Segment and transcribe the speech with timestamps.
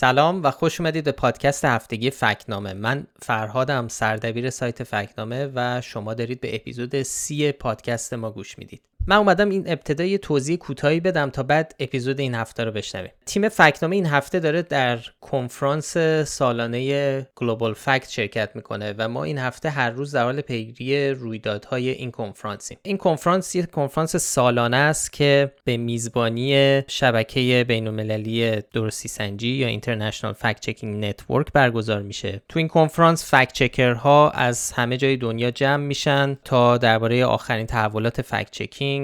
[0.00, 2.72] سلام و خوش اومدید به پادکست هفتگی فکنامه.
[2.72, 8.82] من فرهادم سردبیر سایت فکنامه و شما دارید به اپیزود سی پادکست ما گوش می‌دید.
[9.08, 13.10] من اومدم این ابتدا یه توضیح کوتاهی بدم تا بعد اپیزود این هفته رو بشنویم.
[13.26, 19.38] تیم فکنامه این هفته داره در کنفرانس سالانه Global Fact شرکت می‌کنه و ما این
[19.38, 22.78] هفته هر روز در حال پیگیری رویدادهای این کنفرانسیم.
[22.82, 30.32] این کنفرانس یه کنفرانس سالانه است که به میزبانی شبکه بین‌المللی درستی سنجی یا International
[30.32, 32.42] Fact-Checking Network برگزار میشه.
[32.48, 37.66] تو این کنفرانس fact checker ها از همه جای دنیا جمع میشن تا درباره آخرین
[37.66, 38.97] تحولات fact checking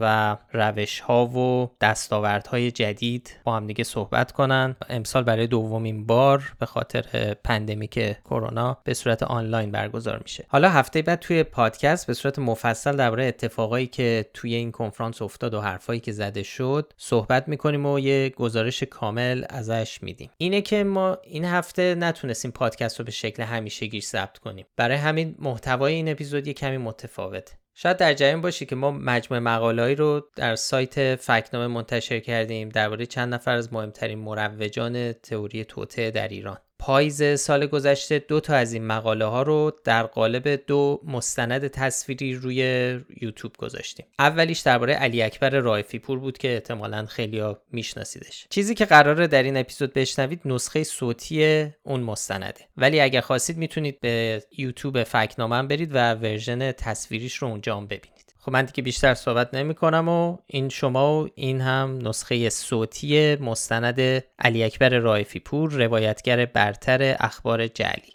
[0.00, 4.76] و روش ها و دستاوردهای جدید با هم دیگه صحبت کنن.
[4.88, 10.44] امسال برای دومین بار به خاطر pandemic کرونا به صورت آنلاین برگزار میشه.
[10.48, 15.54] حالا هفته بعد توی پادکست به صورت مفصل درباره اتفاقایی که توی این کنفرانس افتاد
[15.54, 20.30] و حرفایی که زده شد صحبت می‌کنیم و یه گزارش کامل ازش میدیم.
[20.38, 24.66] اینه که ما این هفته نتونستیم پادکست رو به شکل همیشگی ثبت کنیم.
[24.76, 29.40] برای همین محتوای این اپیزود یه کمی متفاوته شاید در جریان باشی که ما مجموعه
[29.40, 36.10] مقالهایی رو در سایت فکنامه منتشر کردیم درباره چند نفر از مهمترین مروجان تئوری توطعه
[36.10, 36.58] در ایران.
[36.86, 42.34] پاییز سال گذشته دو تا از این مقاله ها رو در قالب دو مستند تصویری
[42.34, 42.58] روی
[43.20, 44.06] یوتیوب گذاشتیم.
[44.18, 48.46] اولیش درباره علی اکبر رایفی پور بود که احتمالا خیلیا میشناسیدش.
[48.50, 52.60] چیزی که قراره در این اپیزود بشنوید نسخه صوتی اون مستنده.
[52.76, 58.15] ولی اگر خواستید می‌تونید به یوتیوب فکنامه برید و ورژن تصویریش رو اونجا هم ببینید.
[58.46, 63.36] خب من دیگه بیشتر صحبت نمی کنم و این شما و این هم نسخه صوتی
[63.36, 64.00] مستند
[64.38, 68.12] علی اکبر رایفی پور روایتگر برتر اخبار جعلی.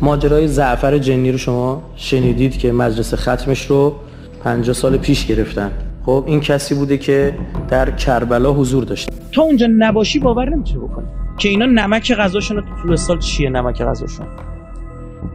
[0.00, 3.96] ماجرای زعفر جنی رو شما شنیدید که مجلس ختمش رو
[4.44, 5.72] 50 سال پیش گرفتن.
[6.06, 11.06] خب این کسی بوده که در کربلا حضور داشت تا اونجا نباشی باور نمی‌تونی بکنی.
[11.38, 14.26] که اینا نمک غذاشون تو طول سال چیه نمک غذاشون؟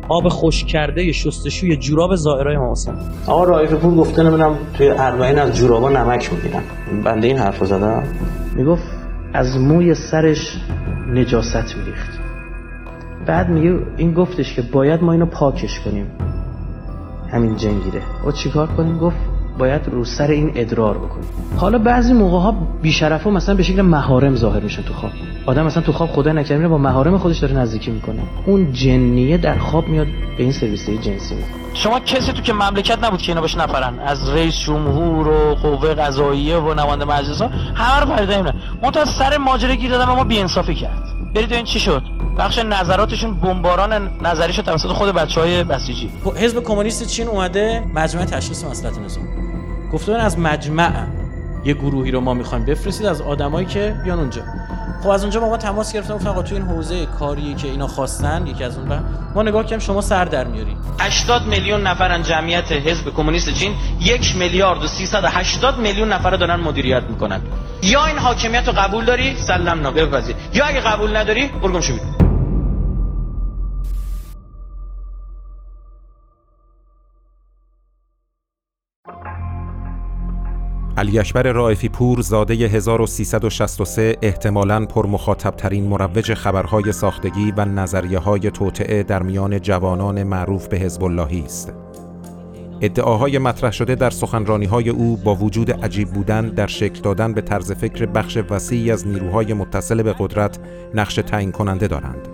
[0.09, 2.93] آب خوش کرده شستشوی جوراب زائرای امام حسین
[3.27, 6.63] آقا رایف پور گفته نمی‌دونم توی اربعین از جورابا نمک می‌گیرن.
[7.03, 8.03] بنده این حرفو زدم.
[8.55, 8.83] می‌گفت
[9.33, 10.57] از موی سرش
[11.13, 12.09] نجاست میریخت.
[13.25, 16.05] بعد میگه این گفتش که باید ما اینو پاکش کنیم.
[17.31, 18.01] همین جنگیره.
[18.27, 19.17] و چیکار کنیم؟ گفت
[19.57, 21.25] باید رو سر این ادرار بکنیم
[21.57, 22.51] حالا بعضی موقع ها
[22.81, 25.11] بیشرف ها مثلا به شکل مهارم ظاهر میشن تو خواب.
[25.45, 28.19] آدم مثلا تو خواب خدا نکرده با مهارم خودش داره نزدیکی می‌کنه.
[28.45, 30.07] اون جنیه در خواب میاد
[30.37, 31.51] به این سرویسه جنسی می‌کنه.
[31.73, 35.93] شما کسی تو که مملکت نبود که اینا باش نفرن از رئیس جمهور و قوه
[35.93, 40.75] قضاییه و نماینده مجلس ها همه رو پریده اینا سر ماجرا گیر دادن ما بی‌انصافی
[40.75, 41.03] کرد.
[41.35, 42.03] برید این چی شد.
[42.37, 46.11] بخش نظراتشون بمباران نظریش توسط خود بچهای بسیجی.
[46.35, 49.23] حزب کمونیست چین اومده مجمع تشخیص مسئله نظام.
[49.93, 51.07] گفته از مجمع
[51.65, 54.41] یه گروهی رو ما می‌خوایم بفرستید از آدمایی که بیان اونجا.
[55.01, 58.47] خب از اونجا ما تماس گرفتن گفتن آقا تو این حوزه کاری که اینا خواستن
[58.47, 59.03] یکی از اون بعد
[59.35, 60.77] ما نگاه کردیم شما سر در میاری.
[60.99, 67.03] 80 میلیون نفرن جمعیت حزب کمونیست چین یک میلیارد و 380 میلیون نفر دارن مدیریت
[67.03, 67.41] می‌کنن.
[67.83, 71.81] یا این حاکمیت رو قبول داری؟ سلام نا بپذیر یا اگه قبول نداری برو گم
[71.81, 71.93] شو
[80.97, 88.51] علی اکبر رائفی پور زاده 1363 احتمالاً پرمخاطب ترین مروج خبرهای ساختگی و نظریه های
[88.51, 91.73] توطعه در میان جوانان معروف به حزب اللهی است.
[92.81, 97.41] ادعاهای مطرح شده در سخنرانی های او با وجود عجیب بودن در شکل دادن به
[97.41, 100.59] طرز فکر بخش وسیعی از نیروهای متصل به قدرت
[100.93, 102.27] نقش تعیین کننده دارند.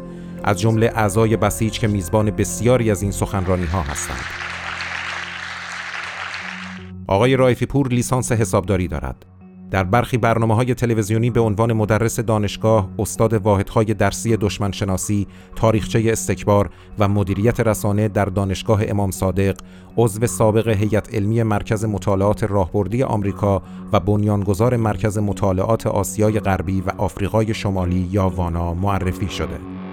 [0.44, 4.47] از جمله اعضای بسیج که میزبان بسیاری از این سخنرانی ها هستند.
[7.08, 9.26] آقای رایفی پور لیسانس حسابداری دارد.
[9.72, 16.70] در برخی برنامه های تلویزیونی به عنوان مدرس دانشگاه، استاد واحدهای درسی دشمنشناسی، تاریخچه استکبار
[17.00, 19.58] و مدیریت رسانه در دانشگاه امام صادق،
[19.98, 23.62] عضو سابق هیئت علمی مرکز مطالعات راهبردی آمریکا
[23.94, 29.87] و بنیانگذار مرکز مطالعات آسیای غربی و آفریقای شمالی یا وانا معرفی شده.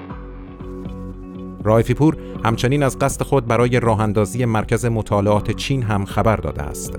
[1.65, 6.99] رایفی پور همچنین از قصد خود برای راهاندازی مرکز مطالعات چین هم خبر داده است.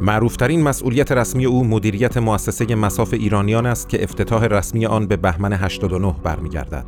[0.00, 5.52] معروفترین مسئولیت رسمی او مدیریت مؤسسه مساف ایرانیان است که افتتاح رسمی آن به بهمن
[5.52, 6.84] 89 برمیگردد.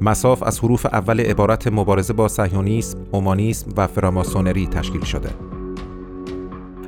[0.00, 5.55] مساف از حروف اول عبارت مبارزه با صهیونیسم، اومانیسم و فراماسونری تشکیل شده.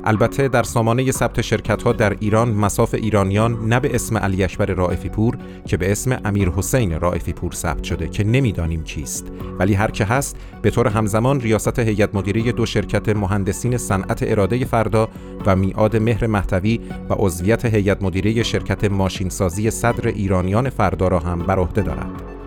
[0.09, 4.65] البته در سامانه ثبت شرکت ها در ایران مساف ایرانیان نه به اسم علی اکبر
[4.65, 9.73] رائفی پور که به اسم امیر حسین رائفی پور ثبت شده که نمی‌دانیم کیست ولی
[9.73, 15.09] هر که هست به طور همزمان ریاست هیئت مدیره دو شرکت مهندسین صنعت اراده فردا
[15.45, 16.79] و میعاد مهر محتوی
[17.09, 22.38] و عضویت هیئت مدیره شرکت ماشینسازی صدر ایرانیان فردا را هم بر عهده دارد.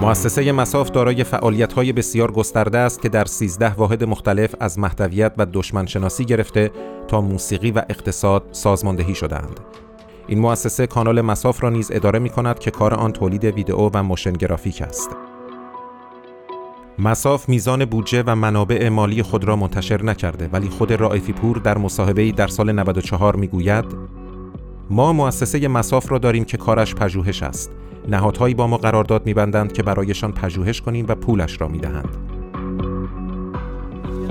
[0.00, 5.46] مؤسسه مساف دارای فعالیت‌های بسیار گسترده است که در 13 واحد مختلف از محتویت و
[5.52, 6.70] دشمنشناسی گرفته
[7.08, 9.60] تا موسیقی و اقتصاد سازماندهی شدهاند.
[10.26, 14.02] این مؤسسه کانال مساف را نیز اداره می کند که کار آن تولید ویدئو و
[14.02, 15.10] motion graphic است.
[16.98, 21.78] مساف میزان بودجه و منابع مالی خود را منتشر نکرده ولی خود رائفی پور در
[21.78, 24.17] مصاحبه‌ای در سال 94 می‌گوید
[24.90, 27.70] ما مؤسسه مساف را داریم که کارش پژوهش است.
[28.08, 32.16] نهادهایی با ما قرارداد میبندند که برایشان پژوهش کنیم و پولش را می‌دهند.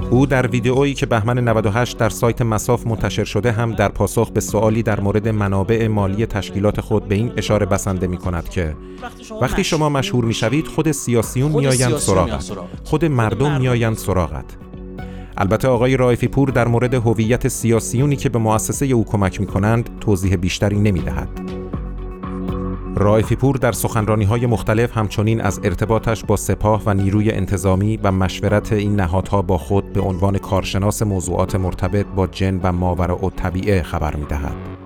[0.10, 4.40] او در ویدئویی که بهمن 98 در سایت مساف منتشر شده هم در پاسخ به
[4.40, 8.76] سوالی در مورد منابع مالی تشکیلات خود به این اشاره بسنده می کند که
[9.42, 12.52] وقتی شما مشهور می شوید خود سیاسیون می آیند سراغت.
[12.84, 14.67] خود مردم می آیند سراغت.
[15.38, 19.90] البته آقای رائفی پور در مورد هویت سیاسیونی که به مؤسسه او کمک می کنند
[20.00, 21.30] توضیح بیشتری نمی دهد.
[22.96, 28.12] رائفی پور در سخنرانی های مختلف همچنین از ارتباطش با سپاه و نیروی انتظامی و
[28.12, 33.30] مشورت این نهادها با خود به عنوان کارشناس موضوعات مرتبط با جن و ماورا و
[33.30, 34.77] طبیعه خبر می دهد.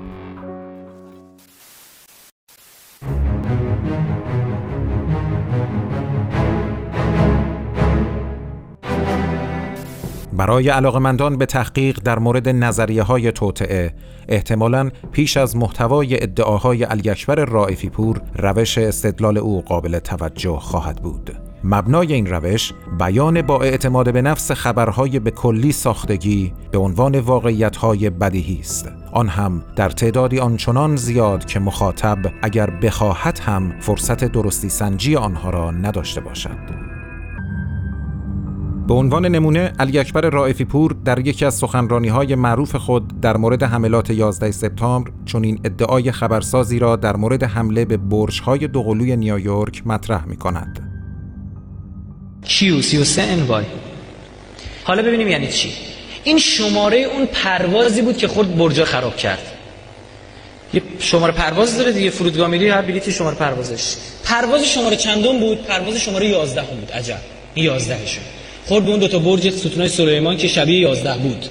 [10.42, 13.94] برای علاقمندان به تحقیق در مورد نظریه های توطعه
[14.28, 20.96] احتمالاً پیش از محتوای ادعاهای علی اکبر رائفی پور روش استدلال او قابل توجه خواهد
[20.96, 21.32] بود.
[21.64, 28.10] مبنای این روش بیان با اعتماد به نفس خبرهای به کلی ساختگی به عنوان واقعیتهای
[28.10, 28.92] بدیهی است.
[29.12, 35.50] آن هم در تعدادی آنچنان زیاد که مخاطب اگر بخواهد هم فرصت درستی سنجی آنها
[35.50, 36.91] را نداشته باشد.
[38.92, 43.38] به عنوان نمونه علی اکبر رائفی پور در یکی از سخنرانی های معروف خود در
[43.38, 49.16] مورد حملات 11 سپتامبر چون ادعای خبرسازی را در مورد حمله به برج های دوقلوی
[49.16, 50.80] نیویورک مطرح می کند.
[52.46, 53.66] کیو 33 انوای
[54.84, 55.74] حالا ببینیم یعنی چی.
[56.24, 59.52] این شماره اون پروازی بود که خورد برجا خراب کرد.
[60.74, 63.96] یه شماره پرواز داره دیگه فرودگاه میری هر بلیتی شماره پروازش.
[64.24, 66.92] پرواز شماره چندم بود؟ پرواز شماره 11 بود.
[66.92, 67.20] عجب.
[67.54, 71.46] این 11 شد خورد به اون دو تا برج ستونای سلیمان که شبیه 11 بود.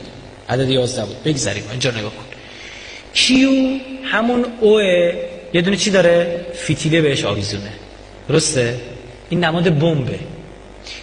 [0.49, 1.23] عدد 11 بود.
[1.25, 2.25] بگذاریم اینجا نگاه کن
[3.15, 3.51] کیو؟
[4.05, 4.81] همون او.
[5.53, 7.73] یه دونه چی داره؟ فیتیله بهش آویزونه.
[8.29, 8.77] درسته؟
[9.31, 10.19] این نماد بمبه.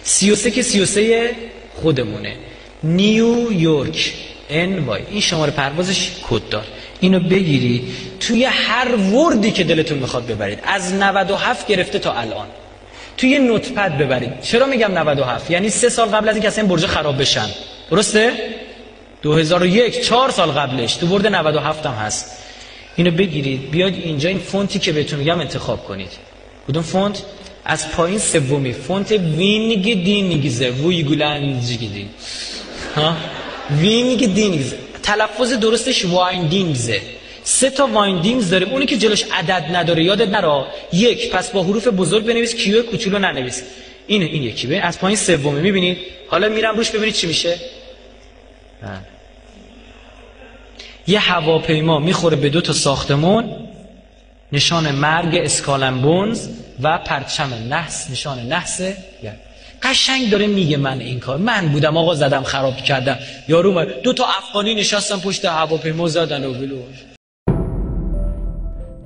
[0.02, 1.30] 33 که 33
[1.74, 2.36] خودمونه.
[2.82, 4.14] نیویورک
[4.50, 5.02] ان وای.
[5.10, 6.64] این شماره پروازش کد دار
[7.00, 7.84] اینو بگیری
[8.20, 10.58] توی هر Word ی که دلتون می‌خواد ببرید.
[10.62, 12.46] از 97 گرفته تا الان.
[13.18, 17.20] توی Notepad ببرید چرا میگم 97 یعنی سه سال قبل از اینکه اصلا برج خراب
[17.20, 17.46] بشن.
[17.90, 18.32] درسته؟
[19.22, 20.96] 2001 چهار سال قبلش.
[20.96, 22.42] تو Word 97 هم هست.
[22.96, 23.70] اینو بگیرید.
[23.70, 26.10] بیاید اینجا این فونتی که بهتون میگم انتخاب کنید.
[26.68, 27.22] کدوم فونت؟
[27.64, 28.72] از پایین سومی.
[28.72, 32.08] فونت Wingdings ه ویگولانجگیدی
[32.96, 33.16] ها؟
[33.70, 37.00] Wingdings ه تلفظ درستش Wingdings ه
[37.48, 38.68] سه تا Wingdings داریم.
[38.68, 43.18] اونی که جلوش عدد نداره یادت نره یک پس با حروف بزرگ بنویس Q کوچولو
[43.18, 43.62] ننویس.
[44.06, 44.66] این این یکی.
[44.66, 45.98] به از پایین سومی می‌بینید
[46.28, 47.56] حالا میرم روش ببینید چی میشه.
[48.82, 48.90] بله.
[51.06, 53.68] یه هواپیما می‌خوره به دو تا ساختمون.
[54.52, 56.48] نشان مرگ Skull and Bones
[56.82, 58.80] و پرچم نحس نشان نحس
[59.82, 61.36] قشنگ داره میگه من این کار.
[61.36, 63.18] من بودم آقا زدم خراب کردم.
[63.48, 67.17] یارو دو تا افغانی نشستن پشت هواپیما زدن و بلوش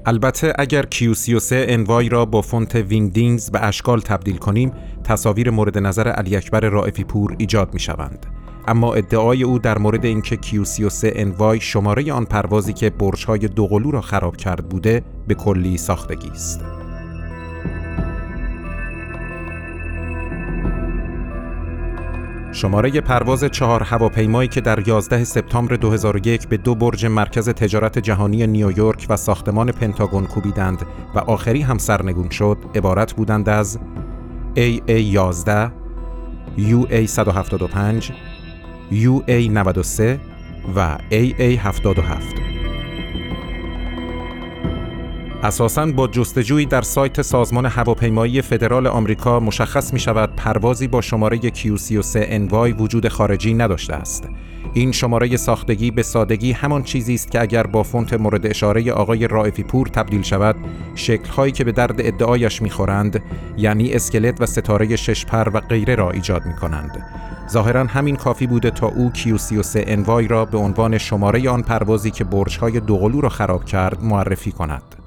[0.06, 4.72] البته اگر Q33 NY را با فونت Wingdings به اشکال تبدیل کنیم
[5.04, 8.26] تصاویر مورد نظر علی اکبر رائفی پور ایجاد می شوند.
[8.68, 14.00] اما ادعای او در مورد اینکه Q33 NY شماره آن پروازی که برج‌های دوقلو را
[14.00, 16.81] خراب کرد بوده به کلی ساختگی است.
[22.52, 28.46] شماره پرواز چهار هواپیمایی که در 11 سپتامبر 2001 به دو برج مرکز تجارت جهانی
[28.46, 33.78] نیویورک و ساختمان پنتاگون کوبیدند و آخری هم سرنگون شد عبارت بودند از
[34.56, 35.70] AA11
[36.58, 38.12] UA175
[38.92, 40.02] UA93
[40.76, 42.51] و AA77
[45.44, 51.38] اساساً با جستجویی در سایت سازمان هواپیمایی فدرال آمریکا مشخص می شود پروازی با شماره
[51.38, 54.28] Q33NY وجود خارجی نداشته است.
[54.74, 59.28] این شماره ساختگی به سادگی همان چیزی است که اگر با فونت مورد اشاره آقای
[59.28, 60.56] رائفی پور تبدیل شود
[60.94, 63.22] شکلهایی که به درد ادعایش می‌خورند
[63.56, 67.06] یعنی اسکلت و ستاره ششپر و غیره را ایجاد می کنند.
[67.50, 72.24] ظاهرا همین کافی بوده تا او Q33 انوای را به عنوان شماره آن پروازی که
[72.24, 75.01] برج‌های دوقلو را خراب کرد معرفی کند.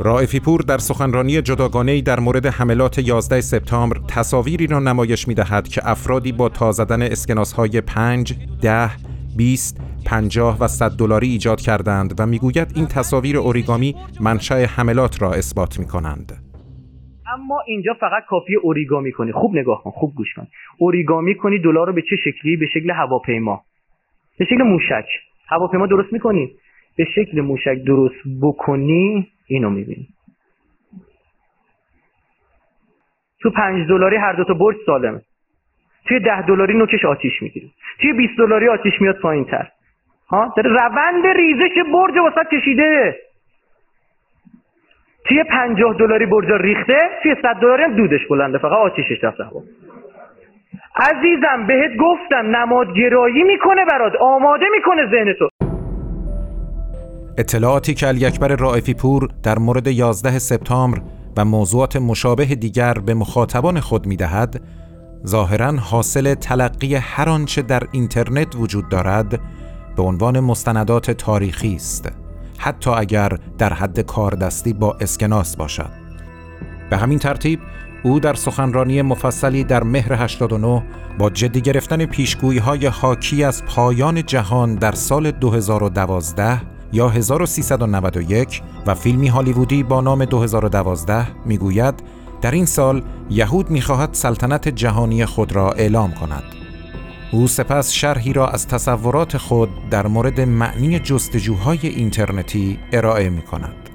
[0.00, 5.68] رائفی پور در سخنرانی جداگانه در مورد حملات 11 سپتامبر تصاویری را نمایش می دهد
[5.68, 8.90] که افرادی با تا زدن اسکناس های 5, 10,
[9.36, 15.32] 20, 50 و 100 دلاری ایجاد کردند و می‌گوید این تصاویر اوریگامی منشأ حملات را
[15.32, 16.32] اثبات می کنند.
[17.34, 19.32] اما اینجا فقط کافی اوریگامی کنی.
[19.32, 20.46] خوب نگاه کن خوب گوش کن.
[20.78, 23.62] اوریگامی کنی دلار رو به چه شکلی؟ به شکل هواپیما.
[24.38, 25.06] به شکل موشک.
[25.48, 26.50] هواپیما درست می‌کنی؟
[26.96, 30.08] به شکل موشک درست بکنی اینو می‌بینی.
[33.40, 35.20] تو پنج دلاری هر دو تا برج سالمه.
[36.04, 37.66] توی ده دلاری نوکش آتیش می‌گیره
[38.00, 39.68] توی 20 دلاری آتیش میاد پایین تر.
[40.30, 43.18] ها؟ داره روند ریزش برج وسط کشیده.
[45.24, 49.62] توی 50 دلاری برج ریخته توی 100 دلاری هم دودش بلنده فقط آتیشش رفته هوا.
[50.96, 55.48] عزیزم بهت گفتم نمادگرایی می‌کنه برات آماده می‌کنه ذهن تو.
[57.38, 61.02] اطلاعاتی که علی اکبر رائفی پور در مورد 11 سپتامبر
[61.36, 64.60] و موضوعات مشابه دیگر به مخاطبان خود می دهد
[65.26, 69.40] ظاهرا حاصل تلقی هر آنچه در اینترنت وجود دارد
[69.96, 72.08] به عنوان مستندات تاریخی است
[72.58, 75.90] حتی اگر در حد کاردستی با اسکناس باشد.
[76.90, 77.60] به همین ترتیب
[78.02, 80.82] او در سخنرانی مفصلی در مهر 89
[81.18, 88.94] با جدی گرفتن پیشگویی های حاکی از پایان جهان در سال 2012 یا 1391 و
[88.94, 91.94] فیلمی هالیوودی با نام 2012 می‌گوید
[92.42, 96.44] در این سال یهود می‌خواهد سلطنت جهانی خود را اعلام کند.
[97.32, 103.88] او سپس شرحی را از تصورات خود در مورد معنی جستجوهای اینترنتی ارائه می کند.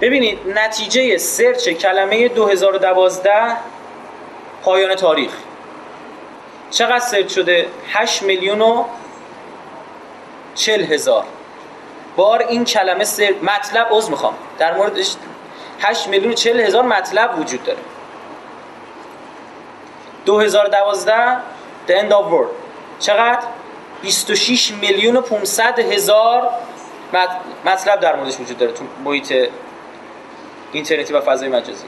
[0.00, 3.30] ببینید نتیجه سرچ کلمه 2012
[4.62, 5.32] پایان تاریخ
[6.70, 8.84] چقدر سرچ شده؟ 8 میلیون و
[10.54, 11.24] 40 هزار
[12.16, 13.34] بار این کلمه سر...
[13.42, 14.34] مطلب عضو می‌خوام.
[14.58, 15.14] در موردش
[15.80, 17.78] 8 میلیون 40 هزار مطلب وجود داره.
[20.24, 21.36] 2012
[21.88, 22.54] The End of World.
[22.98, 23.42] چقدر؟
[24.02, 26.50] 26 میلیون و 500 هزار
[27.64, 29.48] مطلب در موردش وجود داره تو محیط
[30.72, 31.86] اینترنتی و فضای مجازی.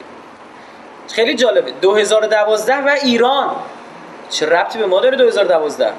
[1.07, 1.71] خیلی جالبه.
[1.71, 3.55] 2012 و ایران.
[4.29, 5.93] چه ربطی به ما داره 2012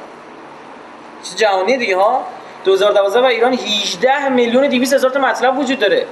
[1.23, 2.27] چه جهانی دیگه ها؟
[2.65, 6.07] 2012 و ایران 18 میلیون 200 هزار تا مطلب وجود داره.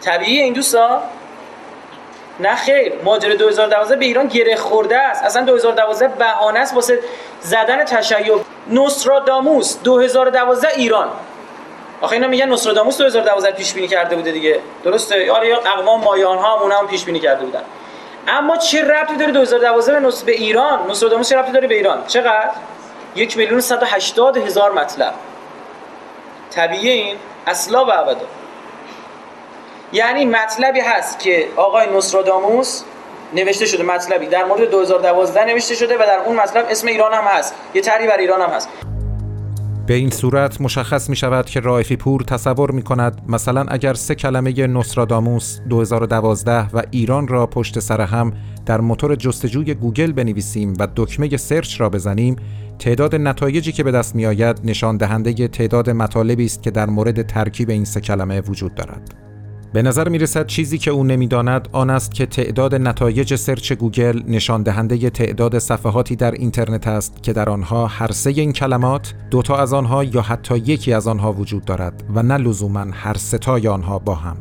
[0.00, 1.02] طبیعیه این دوستا؟
[2.40, 2.92] نه خیر.
[3.04, 5.24] ماجرا 2012 به ایران گره خورده است.
[5.24, 6.98] اصلا 2012 بهانه است واسه
[7.40, 8.38] زدن تشیع.
[8.68, 11.08] نوستراداموس 2012 ایران.
[12.00, 14.60] آخه اینا میگن نوستراداموس 2012 پیش بینی کرده بوده دیگه.
[14.84, 17.62] درسته؟ آره یا اقوام مایان ها اون هم پیش بینی کرده بودن.
[18.28, 22.50] اما چه ربطی داره 2012 به, به ایران؟ نوستراداموس چه ربطی داره به ایران؟ چقدر؟
[23.16, 25.14] یک میلیون هشتاد هزار مطلب.
[26.50, 27.16] طبیعی این؟
[27.46, 28.26] اصلا و ابدا.
[29.92, 32.82] یعنی مطلبی هست که آقای نصراداموس
[33.32, 34.26] نوشته شده مطلبی.
[34.26, 37.54] در مورد 2012 نوشته شده و در اون مطلب اسم ایران هم هست.
[37.74, 38.68] یه تری بر ایران هم هست.
[39.86, 44.14] به این صورت مشخص می شود که رائفی پور تصور می کند مثلا اگر سه
[44.14, 48.32] کلمه نصراداموس 2012 و ایران را پشت سر هم
[48.66, 52.36] در موتور جستجوی گوگل بنویسیم و دکمه search را بزنیم
[52.78, 57.26] تعداد نتایجی که به دست می آید نشان دهنده تعداد مطالبی است که در مورد
[57.26, 59.14] ترکیب این سه کلمه وجود دارد.
[59.74, 64.22] به نظر می رسد چیزی که او نمی‌داند آن است که تعداد نتایج search گوگل
[64.28, 69.56] نشان دهنده تعداد صفحاتی در اینترنت است که در آنها هر سه این کلمات دوتا
[69.56, 73.68] از آنها یا حتی یکی از آنها وجود دارد و نه لزوما هر سه تای
[73.68, 74.36] آنها با هم.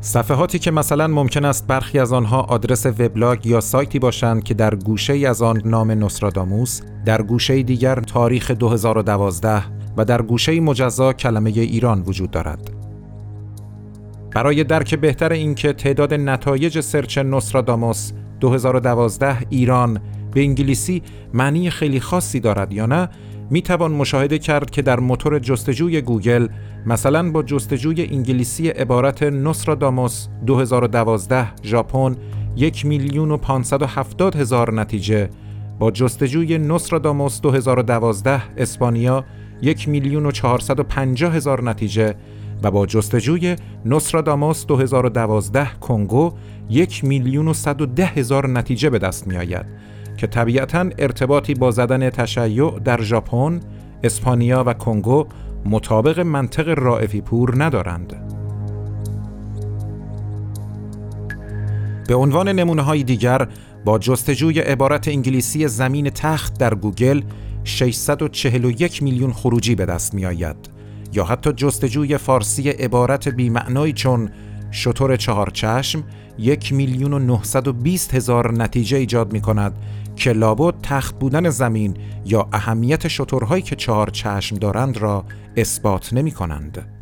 [0.00, 4.74] صفحاتی که مثلا ممکن است برخی از آنها آدرس وبلاگ یا سایتی باشند که در
[4.74, 9.62] گوشه ای از آن نام نوستراداموس، در گوشه دیگر تاریخ 2012
[9.96, 12.77] و در گوشه مجزا کلمه ایران وجود دارد.
[14.34, 20.00] برای درک بهتر اینکه تعداد نتایج search نوستراداموس 2012 ایران
[20.34, 21.02] به انگلیسی
[21.34, 23.08] معنی خیلی خاصی دارد یا نه
[23.50, 26.48] می توان مشاهده کرد که در موتور جستجوی گوگل
[26.86, 32.16] مثلا با جستجوی انگلیسی عبارت نوستراداموس 2012 ژاپن
[32.56, 35.30] یک میلیون و 570 هزار نتیجه
[35.78, 39.24] با جستجوی نوستراداموس 2012 اسپانیا
[39.62, 42.14] یک میلیون و 450 هزار نتیجه
[42.62, 46.32] و با جستجوی نصراداموس 2012 کنگو
[46.70, 49.66] یک میلیون و 110 هزار نتیجه به دست می آید.
[50.16, 53.60] که طبیعتا ارتباطی با زدن تشیع در ژاپن،
[54.04, 55.26] اسپانیا و کنگو
[55.64, 58.16] مطابق منطق رائفی پور ندارند.
[62.08, 63.48] به عنوان نمونه های دیگر
[63.84, 67.22] با جستجوی عبارت انگلیسی زمین تخت در گوگل
[67.64, 70.77] 641 میلیون خروجی به دست می آید
[71.12, 74.30] یا حتی جستجوی فارسی عبارت بیمعنایی چون
[74.70, 76.04] شطور چهار چشم
[76.38, 79.72] یک میلیون و 920 هزار نتیجه ایجاد می کند
[80.16, 85.24] که لابد تخت بودن زمین یا اهمیت شطورهایی که چهار چشم دارند را
[85.56, 86.98] اثبات نمی کنند.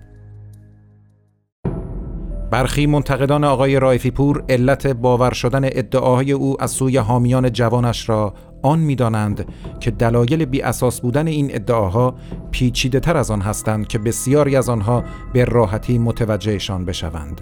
[2.50, 8.34] برخی منتقدان آقای رایفی پور علت باور شدن ادعاهای او از سوی حامیان جوانش را
[8.66, 9.44] آن می‌دانند
[9.80, 12.14] که دلایل بی اساس بودن این ادعاها
[12.50, 17.40] پیچیده تر از آن هستند که بسیاری از آنها به راحتی متوجهشان بشوند.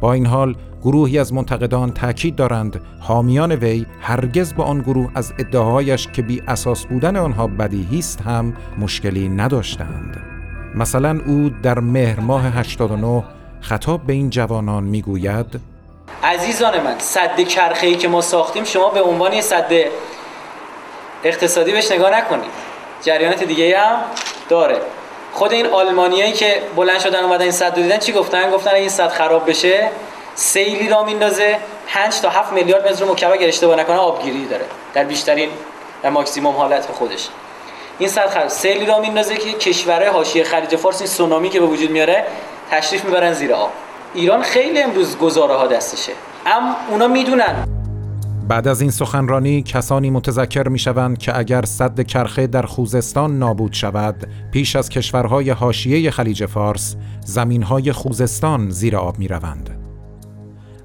[0.00, 5.32] با این حال گروهی از منتقدان تاکید دارند حامیان وی هرگز با آن گروه از
[5.38, 10.16] ادعاهایش که بی اساس بودن آنها بدیهی است هم مشکلی نداشتند.
[10.74, 13.24] مثلا او در مهر ماه 89
[13.60, 15.73] خطاب به این جوانان می‌گوید
[16.22, 19.72] عزیزان من صد کرخه ای که ما ساختیم شما به عنوان یه صد
[21.24, 22.50] اقتصادی بهش نگاه نکنید.
[23.02, 23.96] جریانات دیگه هم
[24.48, 24.80] داره.
[25.32, 29.08] خود این آلمانیایی که بلند شدن اومدن این صد دیدن چی گفتن؟ گفتن این صد
[29.08, 29.90] خراب بشه
[30.34, 34.64] سیلی را میندازه 5 تا 7 میلیارد متر مکعب اگر اشتباه نکنه آبگیری داره.
[34.94, 35.50] در بیشترین
[36.04, 37.28] و ماکسیموم حالت خودش.
[37.98, 41.66] این صد خراب سیلی را میندازه که کشورهای حاشیه خلیج فارس این سونامی که به
[41.66, 42.26] وجود میاره
[42.70, 43.70] تشریف می‌برن زیر آب.
[44.14, 46.12] ایران خیلی امروز گزاره ها دستشه
[46.46, 47.66] اما اونا می‌دونن
[48.48, 53.72] بعد از این سخنرانی کسانی متذکر می شوند که اگر صد کرخه در خوزستان نابود
[53.72, 59.80] شود پیش از کشورهای حاشیه خلیج فارس زمینهای خوزستان زیر آب می روند.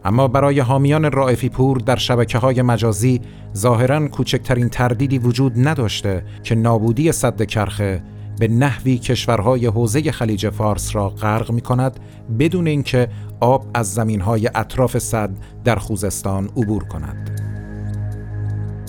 [0.05, 3.21] اما برای حامیان رائفی پور در شبکه های مجازی
[3.57, 8.03] ظاهرا کوچکترین تردیدی وجود نداشته که نابودی صد کرخه
[8.39, 11.99] به نحوی کشورهای حوزه خلیج فارس را غرق می کند
[12.39, 15.29] بدون اینکه آب از زمینهای اطراف صد
[15.63, 17.39] در خوزستان عبور کند.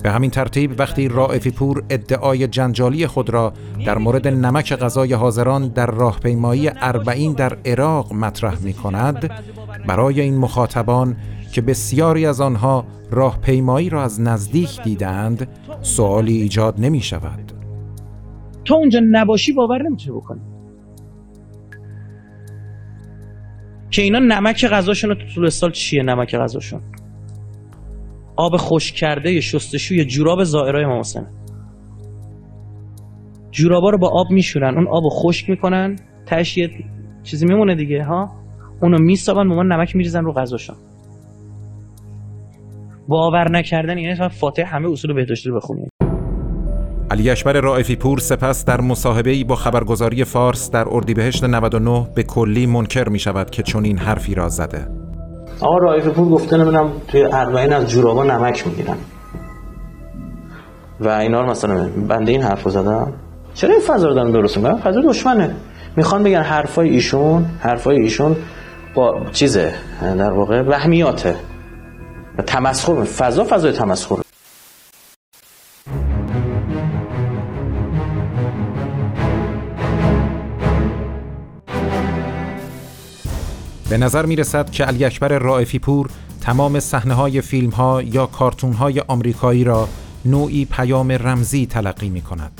[0.03, 3.53] به همین ترتیب وقتی رائفی پور ادعای جنجالی خود را
[3.85, 9.31] در مورد نمک غذای حاضران در راهپیمایی اربعین در عراق مطرح می کند
[9.87, 11.15] برای این مخاطبان
[11.51, 15.47] که بسیاری از آنها راهپیمایی را از نزدیک دیدند
[15.81, 17.50] سوالی ایجاد نمی شود
[18.65, 20.41] تو اونجا نباشی باور نمی‌تونی بکنی.
[23.89, 26.81] که اینا نمک غذاشون تو طول سال چیه نمک غذاشون؟
[28.35, 31.25] آب خوش کرده شستشوی جوراب زائرای امام حسین
[33.51, 35.95] جورابا رو با آب میشورن اون آب خشک می‌کنن
[36.25, 36.69] تش یه
[37.23, 38.29] چیزی میمونه دیگه ها؟
[38.81, 40.75] اونو میسابن به نمک میریزن رو غذاشون.
[43.07, 45.90] باور نکردن یعنی فاتح همه اصول بهداشتی رو بخونید
[47.11, 52.65] علی اکبر رائفی پور سپس در مصاحبه‌ای با خبرگزاری فارس در اردیبهشت 99 به کلی
[52.65, 54.87] منکر می شود که چنین حرفی را زده.
[55.59, 58.97] آقا رائفی پور گفته نمی‌دونم توی اربعین از جورابا نمک می‌گیرن.
[60.99, 63.13] و اینا رو مثلا بنده این حرفو زدم.
[63.53, 65.55] چرا این فضا رو دارن درست می‌کنن؟ فضا دشمنه.
[65.95, 68.35] می‌خوان بگن حرفای ایشون حرفای ایشون
[68.93, 71.35] با چیزه در واقع وهمیاته.
[72.47, 74.15] تمسخر فضا فضای تمسخر.
[83.91, 86.09] به نظر می رسد که علی اکبر رائفی پور
[86.41, 89.87] تمام صحنه های فیلم ها یا کارتون های آمریکایی را
[90.25, 92.51] نوعی پیام رمزی تلقی می کند.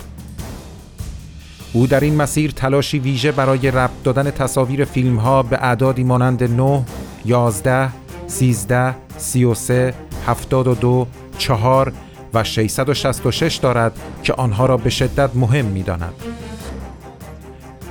[1.73, 6.43] او در این مسیر تلاشی ویژه برای ربط دادن تصاویر فیلم ها به اعدادی مانند
[6.43, 6.83] 9,
[7.25, 7.89] 11,
[8.27, 9.93] 13, 33,
[10.27, 11.93] 72, 4
[12.33, 16.13] و 666 دارد که آنها را به شدت مهم می داند.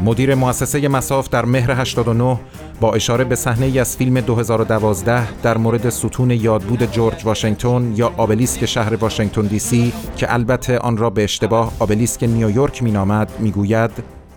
[0.04, 2.38] مدیر مؤسسه مساف در مهر 89
[2.80, 8.12] با اشاره به صحنه ای از فیلم 2012 در مورد ستون یادبود جورج واشنگتن یا
[8.16, 13.90] آبلیسک شهر واشنگتن دی سی که البته آن را به اشتباه آبلیسک نیویورک مینامد می‌گوید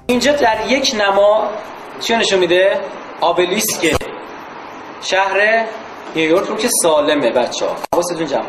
[0.06, 1.50] اینجا در یک نما
[2.00, 2.80] چی نشون میده؟
[3.22, 3.96] آبلیسک
[5.02, 5.66] شهر
[6.16, 8.46] نیویورک رو که سالمه بچه ها حواستون جمع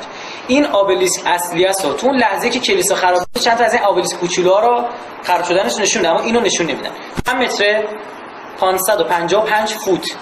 [0.49, 4.17] این آبلیسک اصلی است تو اون لحظه که کلیسا خراب چند تا از این آبلیسک
[4.17, 4.85] کوچولو ها رو
[5.23, 6.91] خراب شدنش نشون اما اینو نشون نمیدن
[7.27, 7.85] 5 متر
[8.61, 10.17] 555 فوت.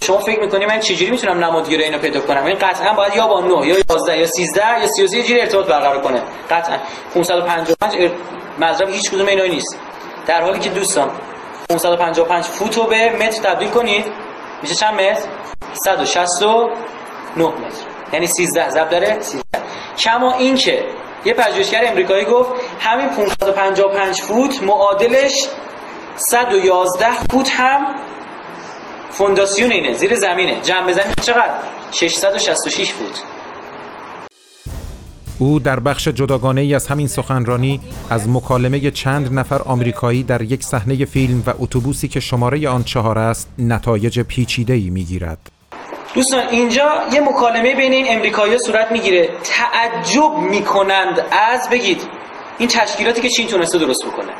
[0.00, 3.40] شما فکر می‌کنی من چجوری می‌تونم نمادگیری اینو پیدا کنم؟ این قطعا باید یا با
[3.40, 6.22] 9 یا 11 یا 13 یا 33 جوری ارتباط برقرار کنه.
[6.50, 6.78] قطعا.
[7.14, 8.10] 555
[8.58, 9.78] مضرب هیچ کدوم اینا نیست.
[10.26, 11.10] در حالی که دوستان
[11.68, 14.04] 555 فوت رو به متر تبدیل کنید.
[14.62, 15.28] میشه چند متر؟
[15.84, 17.52] 169 متر.
[18.12, 19.42] یعنی 13 ضرب داره 13
[19.98, 20.84] کما این که
[21.24, 25.48] یه پژوهشگر امریکایی گفت همین 555 فوت معادلش
[26.16, 27.94] 111 فوت هم
[29.10, 30.60] فونداسیون اینه زیر زمینه.
[30.60, 31.54] جمع بزنید چقدر؟
[31.92, 33.22] 666 فوت.
[35.38, 40.62] او در بخش جداگانه ای از همین سخنرانی از مکالمه چند نفر آمریکایی در یک
[40.64, 45.38] صحنه فیلم و اتوبوسی که شماره آن چهار است نتایج پیچیده ای می‌گیرد.
[46.14, 49.28] دوستان اینجا یه مکالمه بین این امریکایی صورت می‌گیره.
[49.44, 51.26] تعجب می‌کنند.
[51.32, 52.02] از بگید
[52.58, 54.32] این تشکیلاتی که چین تونسته درست بکنه.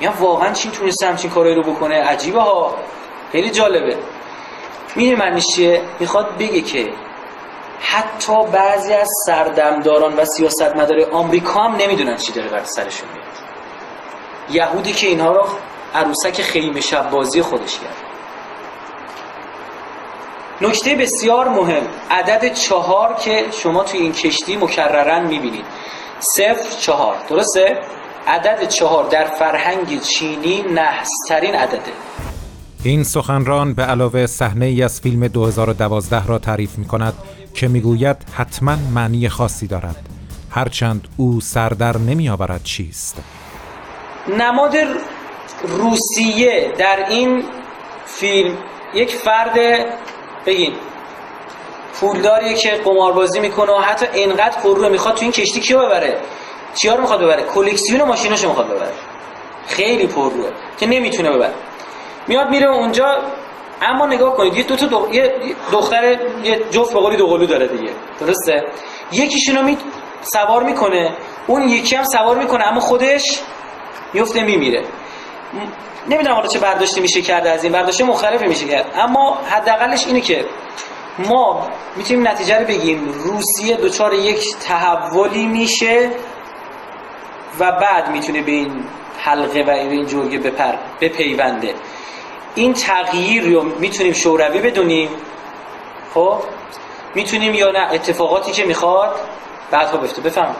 [0.00, 2.74] یا واقعا چین تونسته همچین کارایی رو بکنه؟ عجیبه ها.
[3.32, 3.96] خیلی جالبه.
[4.96, 5.46] میره معنیش
[6.00, 6.92] می‌خواد بگه که
[7.80, 13.26] حتی بعضی از سردمداران و سیاستمدار آمریکا هم نمی‌دونن چی داره بر سرشون میاد.
[14.50, 15.46] یهودی که اینها رو
[15.94, 17.96] عروسک خیمه شب بازی خودش کرد.
[20.60, 21.88] نکته بسیار مهم.
[22.10, 25.64] عدد چهار که شما توی این کشتی مکررن می‌بینید.
[26.18, 27.16] صفر چهار.
[27.28, 27.80] درسته؟
[28.26, 31.92] عدد چهار در فرهنگ چینی نحسترین عدده.
[32.84, 37.14] این سخنران به علاوه صحنه ای از فیلم 2012 را تعریف می کند
[37.54, 39.96] که می‌گوید حتما معنی خاصی دارد.
[40.50, 43.22] هرچند او سردر نمی آورد چیست.
[44.38, 44.76] نماد
[45.62, 47.44] روسیه در این
[48.06, 48.56] فیلم
[48.94, 49.56] یک فرد
[50.46, 50.72] بگین
[51.94, 56.20] پولداریه که قماربازی می‌کنه و حتی اینقدر پرروه می‌خواد تو این کشتی کیو ببره؟
[56.74, 58.92] چیا رو می‌خواد ببره؟ کلکسیون ماشیناشو می‌خواد ببره.
[59.66, 61.54] خیلی پرروه که نمی‌تونه ببره.
[62.28, 63.06] میاد میره اونجا
[63.82, 65.08] اما نگاه کنید یه دو تا دو...
[65.12, 65.34] یه
[65.72, 68.64] دختر یه جفت به دو قلو داره دیگه درسته؟
[69.12, 69.78] یکیشونو می
[70.22, 73.40] سوار می‌کنه اون یکی هم سوار می‌کنه اما خودش
[74.14, 74.84] میفته میمیره.
[76.08, 78.86] نمی‌دونم حالا چه برداشتی میشه کرده از این برداشت مختلفی میشه کرد.
[78.94, 80.44] اما حداقلش اینه که
[81.18, 86.10] ما می‌تونیم نتیجه رو بگیم روسیه دچار یک تحولی میشه
[87.60, 88.84] و بعد می‌تونه به این
[89.18, 91.74] حلقه و این جرگه بپر بپیونده.
[92.54, 95.08] این تغییر رو می‌تونیم شوروی بدونیم
[96.14, 96.38] خب؟
[97.14, 99.16] می‌تونیم یا نه؟ اتفاقاتی که می‌خواد
[99.70, 100.56] بعدها بفته بفهم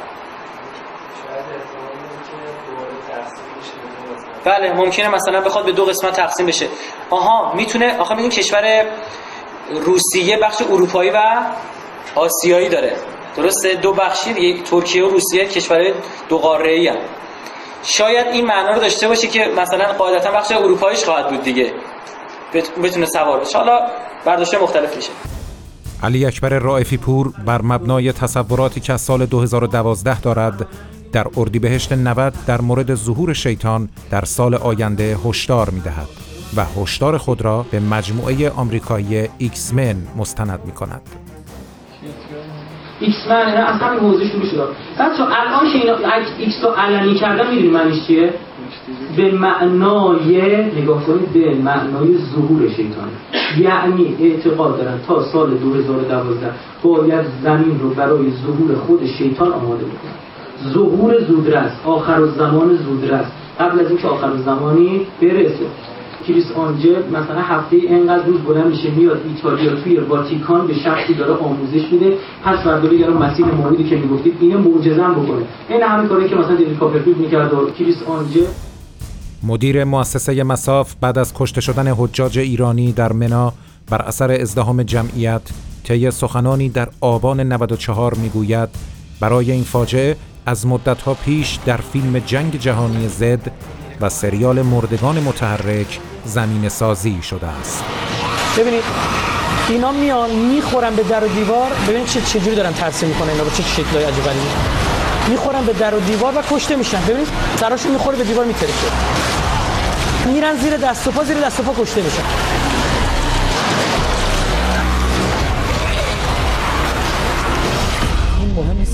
[4.45, 6.69] بله ممکنه مثلا بخواد به دو قسمت تقسیم بشه.
[7.11, 8.87] آها می‌تونه آخه می‌دونی کشور
[9.71, 11.23] روسیه بخش اروپایی و
[12.15, 12.97] آسیایی داره.
[13.37, 15.95] درسته؟ دو بخشی یک ترکیه و روسیه کشور
[16.29, 16.93] دو قاره ای
[17.83, 21.73] شاید این معنا رو داشته باشه که مثلا قاعدتا بخش اروپاییش خواهد بود دیگه.
[22.83, 23.81] بتونه سوار بشه حالا
[24.25, 25.11] برداشت مختلف میشه.
[26.03, 30.67] علی اکبر رائفی پور بر مبنای تصوراتی که از سال 2012 دارد
[31.13, 36.09] در اردیبهشت 90 در مورد ظهور شیطان در سال آینده هشدار می‌دهد
[36.57, 41.03] و هشدار خود را به مجموعه آمریکایی X-Men مستند می کند.
[43.01, 44.69] X-Men از همین موضوع شروع شد.
[44.99, 45.97] بچه الان که اینا
[46.39, 48.35] X رو علنی کردن می‌دونی معنیش چیه؟
[49.17, 53.09] به معنای نگاه کنید به معنای ظهور شیطان.
[53.59, 56.51] یعنی اعتقاد دارن تا سال 2012
[56.83, 60.73] باید زمین رو برای ظهور خود شیطان آماده بکنن.
[60.73, 63.27] ظهور زودرس آخر زمان زودرس.
[63.61, 65.67] قبل از اینکه آخر زمانی برسه.
[66.31, 71.33] کریس آنجل مثلا هفته‌ای اینقدر روز بلند میشه میاد ایتالیا توی واتیکان یه شخصی داره
[71.33, 72.17] آموزش میده.
[72.45, 75.45] پس فردا یارو مسیح موعودی که می‌گفتید اینه معجزه بکنه.
[75.69, 78.47] این همه کاری که مثلا دیوید کاپرفیلد می‌کرد و کریس آنجل.
[79.43, 83.53] مدیر مؤسسه مساف بعد از کشته شدن حجاج ایرانی در منا
[83.91, 85.43] بر اثر ازدهام جمعیت
[85.85, 88.69] طی سخنانی در آبان 94 می‌گوید
[89.21, 90.17] برای این فاجعه
[90.47, 93.53] از مدتها پیش در فیلم جنگ جهانی زد
[94.01, 97.85] و سریال مردگان متحرک زمین سازی شده است.
[98.59, 98.85] ببینید
[99.69, 101.71] اینا میان می‌خورن به در و دیوار.
[101.89, 104.25] ببینید چه چجوری دارن ترسیم می‌کنن اینا رو چه شکلای عجیب
[105.29, 107.01] می‌خورن به در و دیوار و کشته میشن.
[107.01, 107.29] ببینید
[107.61, 108.73] سراشون می‌خوره به دیوار میترکه.
[110.27, 112.23] میرن زیر دست و پا زیر دست و پا کشته میشن.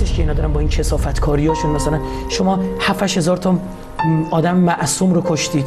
[0.01, 3.59] نیستش که اینا دارن با این کسافت کاریاشون مثلا شما 7 هزار تا
[4.31, 5.67] آدم معصوم رو کشتید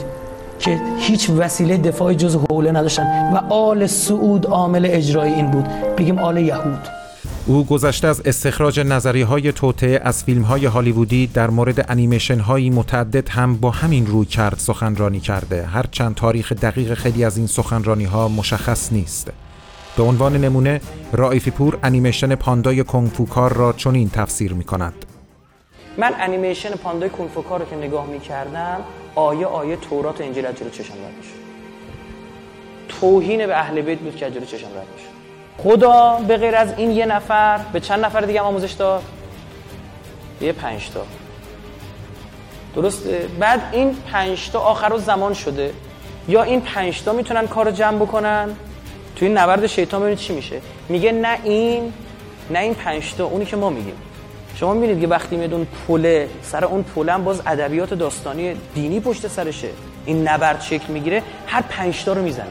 [0.60, 5.64] که هیچ وسیله دفاعی جز حوله نداشتن و آل سعود عامل اجرایی این بود.
[5.98, 6.80] بگیم آل یهود.
[7.46, 12.70] او گذشته از استخراج نظری های توته از فیلم های هالیوودی در مورد انیمیشن هایی
[12.70, 15.66] متعدد هم با همین روی کرد سخنرانی کرده.
[15.66, 19.32] هرچند تاریخ دقیق خیلی از این سخنرانی ها مشخص نیست.
[20.00, 20.82] به عنوان نمونه
[21.12, 25.06] رائفی پور انیمیشن پاندای کنگفوکار را چنین تفسیر می کند
[25.98, 28.82] من انیمیشن پاندای کنفوکار رو که نگاه می کردم
[29.16, 31.34] آیه آیه تورات و انجیل از جلو چشم رد میشه
[32.90, 35.08] توهین به اهل بیت بود که از جلو چشم رد میشه
[35.58, 39.04] خدا به غیر از این یه نفر به چند نفر دیگه آموزش داد؟
[40.42, 41.02] یه پنج تا.
[42.76, 45.74] درسته؟ بعد این پنج تا آخر زمان شده.
[46.28, 48.56] یا این پنج تا می‌تونن کارو جمع بکنن؟
[49.20, 50.62] توی این نبرد شیطان ببینید چی میشه.
[50.90, 51.94] میگه نه این
[52.52, 53.94] نه این پنج تا اونی که ما میگیم.
[54.56, 59.00] شما می‌بینید که وقتی میاد اون پله سر اون پله هم باز ادبیات داستانی دینی
[59.00, 59.70] پشت سرشه.
[60.06, 62.46] این نبرد شکل می‌گیره هر پنج تا رو می‌زنه.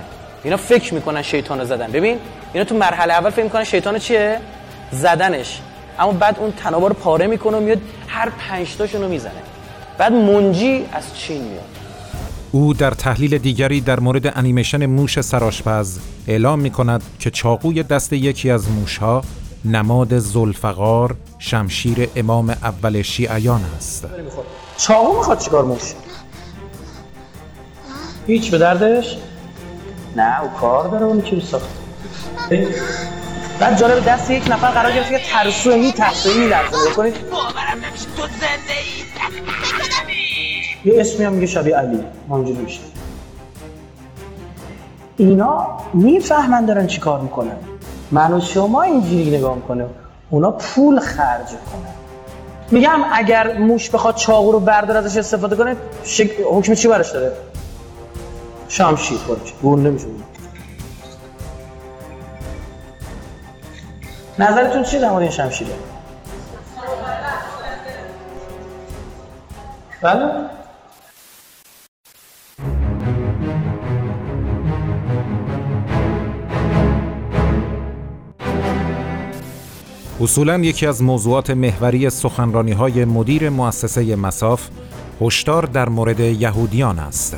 [0.45, 1.91] اینا فکر می‌کنن شیطان رو زدن.
[1.91, 2.19] ببین
[2.53, 4.41] اینا تو مرحله اول فکر می‌کنن شیطان چیه؟
[4.91, 5.61] زدنش.
[5.99, 7.79] اما بعد اون تنابا رو پاره می‌کنه میاد
[8.09, 9.43] هر پنج تاشون رو می‌زنه.
[9.99, 11.78] بعد منجی از چین میاد.
[12.53, 18.13] او در تحلیل دیگری در مورد انیمیشن موش سراشپز اعلام می کند که چاقوی دست
[18.13, 19.23] یکی از موشها
[19.65, 24.07] نماد زلفقار شمشیر امام اول شیعیان است.
[24.77, 25.95] چاقو می‌خواد چیکار موش؟
[28.27, 29.17] هیچ به دردش؟
[30.17, 31.69] نه او کار داره اون کی ساخت
[33.61, 36.91] بعد جالب دست یک نفر قرار گرفت که ترسو می تحصیلی میلرزه.
[36.91, 37.31] بکنید.
[37.31, 40.18] باورم نمیشه تو زنده ای
[40.85, 42.81] یه اسمی هم میگه شبیه علی همونجوری میشه.
[45.17, 47.57] اینا می‌فهمن دارن چی کار می‌کنن.
[48.11, 49.87] من و شما اینجوری نگاه می‌کنه
[50.31, 51.95] اونا پول خرج کنن
[52.71, 56.31] میگم اگر موش بخواد چاقو رو بردار ازش استفاده کنه شک...
[56.51, 57.33] حکم چی برش داره؟
[58.69, 59.53] شمشیر خودش.
[59.63, 60.07] گون نمیشه.
[64.39, 65.71] نظرتون چی در مورد این شمشیره؟
[70.03, 70.25] بله.
[80.21, 84.69] اصولا یکی از موضوعات محوری سخنرانی های مدیر مؤسسه مساف
[85.21, 87.37] هشدار در مورد یهودیان است.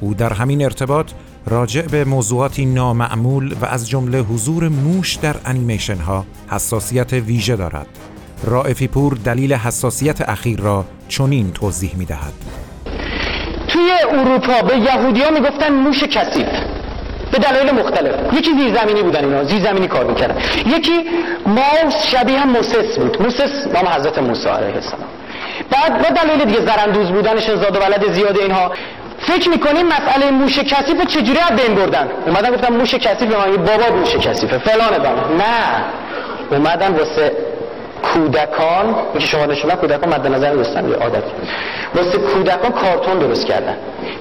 [0.00, 1.10] او در همین ارتباط
[1.46, 7.86] راجع به موضوعاتی نامعمول و از جمله حضور موش در انیمیشن ها حساسیت ویژه دارد.
[8.44, 12.32] رائفی پور دلیل حساسیت اخیر را چنین توضیح می دهد.
[13.68, 16.67] توی اروپا به یهودیا می‌گفتن موش کثیف
[17.32, 18.14] به دلایل مختلف.
[18.32, 20.36] یکی زیرزمینی بودن اینا زیرزمینی کار می‌کردن
[20.66, 21.04] یکی
[21.46, 23.22] ماوس شبیه موسس بود.
[23.22, 25.08] موسس نام حضرت موسی علیه السلام.
[25.70, 28.72] بعد با دلیل دیگه زرندوز بودنش زاد و ولد زیاده اینها.
[29.18, 33.96] فکر می‌کنیم مسئله موش کثیف چجوری از بین بردن؟ اومدن گفتم موش کثیف من بابا
[33.96, 35.84] موش کثیفه فلان بابا نه.
[36.50, 37.32] اومدن واسه
[38.02, 41.22] کودکان که شما نشون کودکان مد نظر دوستان یه عادت.
[41.94, 43.76] واسه کودکان کارتون درست کردن.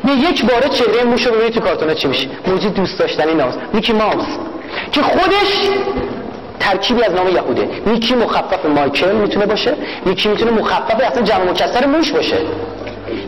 [0.08, 3.54] یه یک باره چهره موش رو ببینید تو کارتون چی میشه موجود دوست داشتنی ناز.
[3.74, 4.26] میکی ماوس
[4.92, 5.70] که خودش
[6.60, 7.70] ترکیبی از نام یهوده.
[7.86, 9.74] میکی مخفف مایکل می‌تونه باشه
[10.06, 12.38] میکی می‌تونه مخفف اصلا جمع مکسر موش باشه.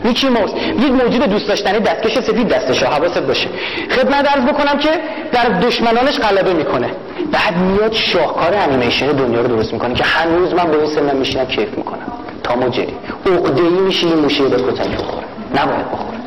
[0.04, 3.48] میکی موس یک موجود دوست داشتنی دستکش سفید دستش حواست باشه.
[3.90, 4.90] خدمت عرض بکنم که
[5.32, 6.90] در دشمنانش غلبه می‌کنه.
[7.32, 11.44] بعد میاد شاهکار انیمیشن دنیا رو درست می‌کنه که هنوز من به اون سنم میشینم
[11.44, 12.12] کیف می‌کنم.
[12.42, 12.86] تا موجه
[13.26, 15.24] عقده ای میشه این موشه به بخوره.
[15.54, 16.18] نباید بخوره.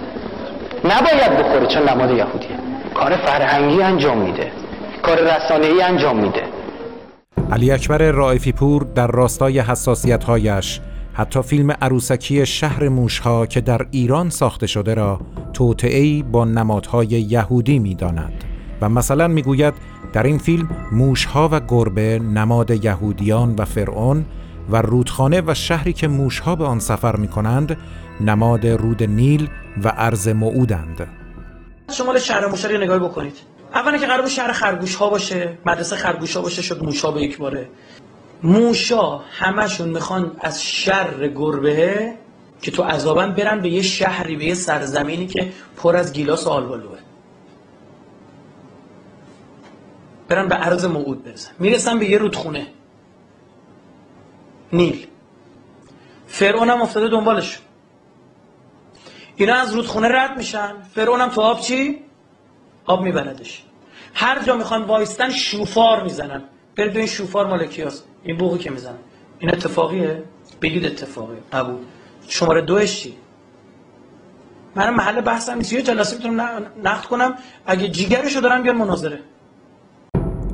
[0.86, 2.50] نباید بخوره چون نماد یهودیه.
[2.96, 4.52] کار فرهنگی انجام میده.
[5.04, 6.44] کار رسانه ای انجام میده.
[7.52, 10.80] علی اکبر رائفی پور در راستای حساسیت هایش
[11.14, 15.20] حتی فیلم عروسکی شهر موشها که در ایران ساخته شده را
[15.54, 18.44] توطعه‌ای با نمادهای یهودی می‌داند.
[18.82, 19.74] و مثلا می‌گوید
[20.14, 24.26] در این فیلم موشها و گربه نماد یهودیان و فرعون
[24.70, 27.78] و رودخانه و شهری که موشها به آن سفر می کنند
[28.22, 29.50] نماد رود نیل
[29.84, 31.08] و ارز موعودند.
[31.92, 33.36] شمال شهر موشها رو نگاه بکنید.
[33.74, 37.38] اولا که قرار شهر خرگوش ها باشه مدرسه خرگوش ها باشه شد موشها به یک
[37.38, 37.70] باره.
[38.44, 42.14] موشا همشون می‌خوان از شر گربه
[42.62, 46.50] که تو عذابن برن به یه شهری به یه سرزمینی که پر از گیلاس و
[46.50, 47.00] آلبالوه.
[50.28, 51.52] برن به عرض موعود برسن.
[51.60, 52.68] می‌رسن به یه رودخونه.
[54.74, 55.08] نیل.
[56.28, 57.60] فرعون هم افتاده دنبالش
[59.36, 60.82] اینا از رودخونه رد میشن.
[60.96, 62.00] فرعون هم تو آب چی؟
[62.86, 63.64] آب میبردش
[64.14, 66.44] هر جا می‌خوان وایستن شوفار می‌زنن.
[66.76, 68.04] برید این شوفار مال کیاست.
[68.24, 68.96] این بوقی که می‌زنن
[69.40, 70.24] این اتفاقیه؟
[70.62, 71.38] بگید اتفاقیه.
[71.54, 71.76] قبول
[72.28, 73.14] شماره دوش چی؟
[74.76, 75.74] من محل بحثم نیست.
[75.74, 77.36] یه جلسه می‌تونم نقد کنم.
[77.66, 79.20] اگه جیگرشو دارن بیان مناظره.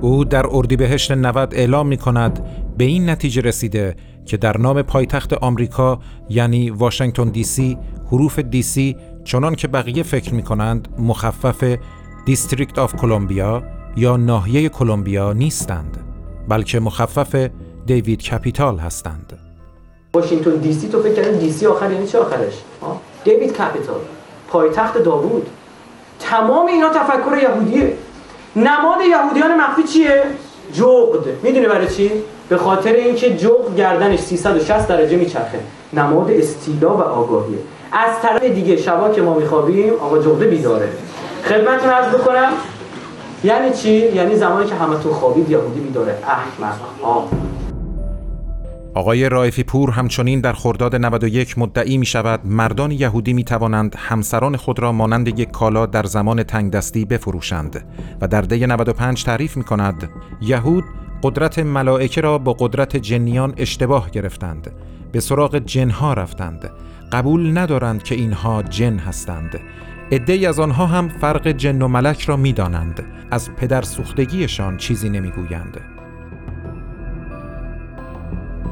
[0.02, 2.46] او در اردیبهشت 90 اعلام می کند
[2.78, 7.78] به این نتیجه رسیده که در نام پایتخت آمریکا یعنی واشنگتن DC
[8.12, 11.78] حروف DC چنان که بقیه فکر می کنند مخفف
[12.26, 13.64] District of Columbia
[13.98, 16.09] یا ناحیه کلمبیا نیستند.
[16.50, 17.50] بلکه مخفف
[17.86, 19.40] David Capital هستند.
[20.14, 22.54] واشنگتن DC تو فکر کردی DC آخر یعنی چه آخرش؟
[23.24, 24.00] دیوید کپیتال.
[24.48, 25.48] پایتخت داوود.
[26.20, 27.94] تمام اینا تفکر یهودیه.
[28.56, 30.24] نماد یهودیان مخفی چیه؟
[30.74, 31.44] جغد.
[31.44, 32.12] می‌دونی برای چی؟
[32.50, 35.60] به خاطر اینکه جغ گردنش 360 درجه میچرخه.
[35.94, 37.58] نماد استیلا و آگاهیه
[37.92, 40.90] از طرف دیگه شبا که ما میخوابیم آقا جغده بیداره.
[41.44, 42.52] خدمتتون عرض بکنم
[43.44, 47.30] یعنی چی؟ یعنی زمانی که همتون خوابید یهودی بیداره احمق ها
[48.94, 54.58] آقای رائفی پور همچنین در خرداد 91 مدعی می شود مردان یهودی می توانند همسران
[54.58, 57.86] خود را مانند یک کالا در زمان تنگ دستی بفروشند.
[58.22, 60.10] و در دی 95 تعریف می کند
[60.42, 60.84] یهود
[61.24, 64.72] قدرت ملائکه را با قدرت جنیان اشتباه گرفتند.
[65.12, 66.70] به سراغ جنها رفتند.
[67.12, 69.60] قبول ندارند که اینها جن هستند.
[70.12, 73.04] عدهای از آنها هم فرق جن و ملک را می دانند.
[73.32, 75.99] از پدر سوختگیشان چیزی نمی‌گویند.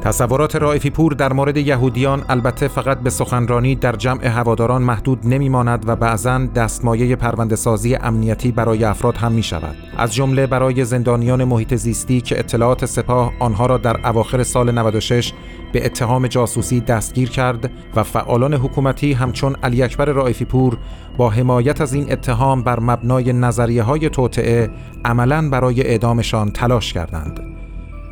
[0.08, 5.89] تصورات رائفی پور در مورد یهودیان البته فقط به سخنرانی در جمع هواداران محدود نمیماند
[5.89, 9.76] و بعضا دستمایه پرونده سازی امنیتی برای افراد هم می شود.
[9.98, 15.34] از جمله برای زندانیان محیط زیستی که اطلاعات سپاه آنها را در اواخر سال 96
[15.74, 20.78] به اتهام جاسوسی دستگیر کرد و فعالان حکومتی همچون علی اکبر رائفی پور
[21.17, 24.70] با حمایت از این اتهام بر مبنای نظریه های توطعه
[25.06, 27.57] عملا برای اعدامشان تلاش کردند.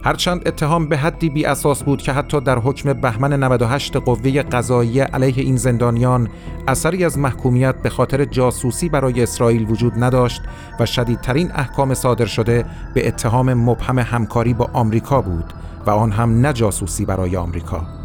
[0.06, 5.00] هرچند اتهام به حدی بی اساس بود که حتی در حکم بهمن 98 قوه قضایی
[5.00, 6.30] علیه این زندانیان
[6.68, 10.42] اثری از محکومیت به خاطر جاسوسی برای اسرائیل وجود نداشت
[10.80, 15.54] و شدیدترین احکام صادر شده به اتهام مبهم همکاری با آمریکا بود
[15.86, 18.05] و آن هم نه جاسوسی برای آمریکا.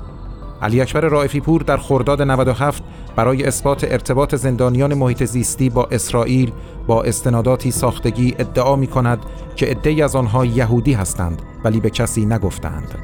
[0.63, 2.83] علی اکبر رائفی پور در خرداد 97
[3.17, 6.53] برای اثبات ارتباط زندانیان محیط زیستی با اسرائیل
[6.87, 9.19] با استناداتی ساختگی ادعا می کند
[9.57, 12.95] که عدهای از آنها یهودی هستند ولی به کسی نگفتند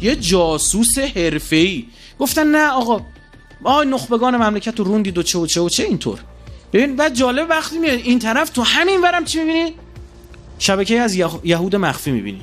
[0.00, 1.84] یه جاسوس حرفه‌ای.
[2.18, 3.00] گفتن نه آقا
[3.64, 6.18] آ نخبگان مملکت رو روندید و چه و چه و چه اینطور.
[6.72, 9.74] ببین بعد جالب وقتی میاد این طرف تو همین ورم چی می‌بینی؟
[10.58, 12.42] شبکه از یهود مخفی می‌بینی.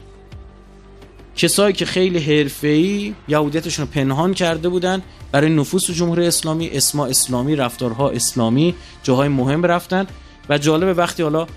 [1.39, 8.09] کسایی که خیلی حرفه‌ای یهودیتشون پنهان کرده بودن برای نفوس جمهوری اسلامی اسما اسلامی رفتارها
[8.09, 10.07] اسلامی جاهای مهم رفتن
[10.49, 11.47] و جالب وقتی حالا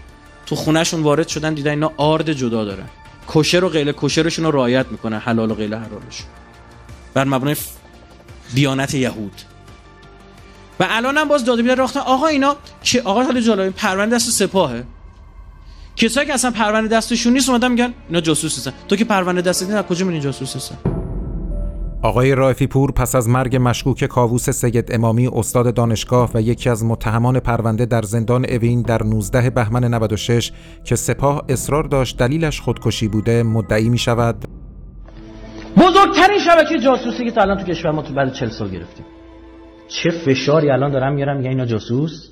[0.46, 2.88] تو خونهشون وارد شدن دیدن اینا آرد جدا دارن.
[3.28, 6.22] کشر و غیر کشرشون رو رعایت می‌کنن حلال و غیر حلالش
[7.14, 7.56] بر مبنای
[8.54, 9.34] دیانت یهود.
[10.80, 14.30] و الان هم باز داده بیدار راختن آقا اینا که آقا حالا جالب پرونده دست
[14.30, 14.84] سپاهه.
[15.96, 19.62] کسایی که اصلا پرونده دستشون نیست اومدن میگن اینا جاسوس هستن تو که پرونده دست
[19.62, 20.76] نیست کجا می‌بینی جاسوس هستن
[22.02, 26.84] آقای رائفی پور پس از مرگ مشکوک کاووس سید امامی استاد دانشگاه و یکی از
[26.84, 30.52] متهمان پرونده در زندان اوین در 19 بهمن 96
[30.84, 34.44] که سپاه اصرار داشت دلیلش خودکشی بوده مدعی می شود
[35.76, 39.06] بزرگترین شبکه جاسوسی که تا الان تو کشور ما تو بعد 40 سال گرفتیم.
[39.88, 42.28] چه فشاری الان دارم میارم میگن اینا جاسوس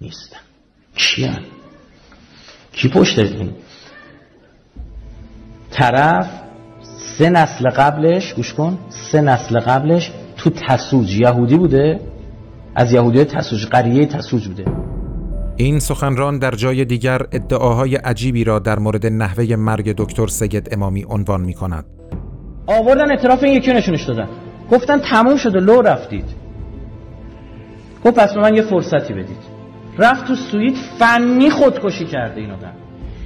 [0.00, 0.38] نیستن.
[0.96, 1.55] کیان؟
[2.76, 3.50] کی پشت این؟
[5.70, 6.26] طرف
[7.18, 8.78] سه نسل قبلش گوش کن
[9.12, 12.00] سه نسل قبلش تو تسوج یهودی بوده
[12.74, 14.64] از یهودی تسوج قریه تسوج بوده.
[15.56, 21.04] این سخنران در جای دیگر ادعاهای عجیبی را در مورد نحوه مرگ دکتر سید امامی
[21.08, 21.84] عنوان می کند.
[22.66, 24.28] آوردن اعتراف این یکی نشونش دادن.
[24.70, 26.24] گفتن تموم شده لو رفتید.
[28.04, 29.55] گفت پس من یه فرصتی بدید.
[29.98, 32.72] رفت تو سویت فنی خودکشی کرده این آدم.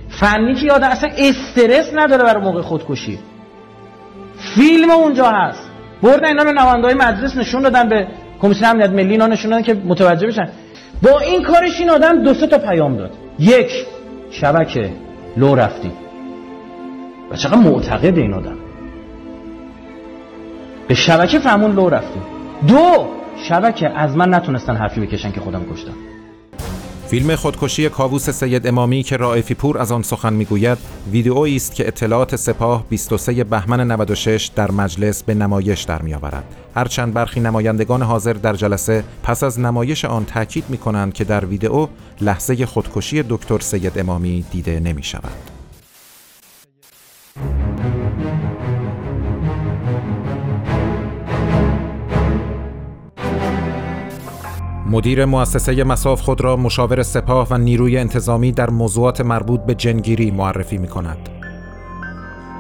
[0.08, 3.18] فنی که یادم اصلا استرس نداره برای موقع خودکشی.
[4.36, 5.70] فیلم اونجا هست.
[6.02, 8.06] بردن اینا رو های مجلس نشون دادن به
[8.42, 10.48] کمیسیون امنیت ملی اینا نشون دادن که متوجه بشن.
[11.02, 13.10] با این کارش این آدم دو سه تا پیام داد.
[13.38, 13.70] یک
[14.30, 14.90] شبکه
[15.36, 15.92] لو رفتی.
[17.30, 18.56] و چقدر معتقد این آدم.
[20.88, 22.20] به شبکه فهمون لو رفتی.
[22.68, 23.08] دو
[23.42, 25.94] شبکه از من نتونستن حرفی بکشن که خودم کشتم.
[27.10, 30.78] فیلم خودکشی کاووس سید امامی که رائفی پور از آن سخن می‌گوید
[31.12, 36.44] ویدئویی است که اطلاعات سپاه 23 بهمن 96 در مجلس به نمایش در میآورد
[36.74, 41.44] هرچند برخی نمایندگان حاضر در جلسه پس از نمایش آن تاکید می کنند که در
[41.44, 41.86] ویدئو
[42.20, 45.59] لحظه خودکشی دکتر سید امامی دیده نمی شود.
[54.90, 60.30] مدیر مؤسسه مساف خود را مشاور سپاه و نیروی انتظامی در موضوعات مربوط به جنگیری
[60.30, 61.28] معرفی می کند.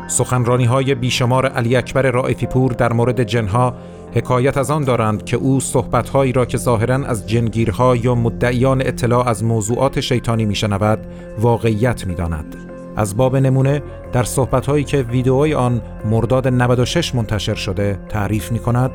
[0.06, 3.74] سخنرانی های بیشمار علی اکبر رائفی پور در مورد جنها
[4.14, 9.28] حکایت از آن دارند که او صحبتهایی را که ظاهرا از جنگیرها یا مدعیان اطلاع
[9.28, 10.98] از موضوعات شیطانی میشنود
[11.38, 12.56] واقعیت می‌داند.
[12.96, 18.90] از باب نمونه در صحبتهایی که ویدئوی آن مرداد 96 منتشر شده تعریف می کند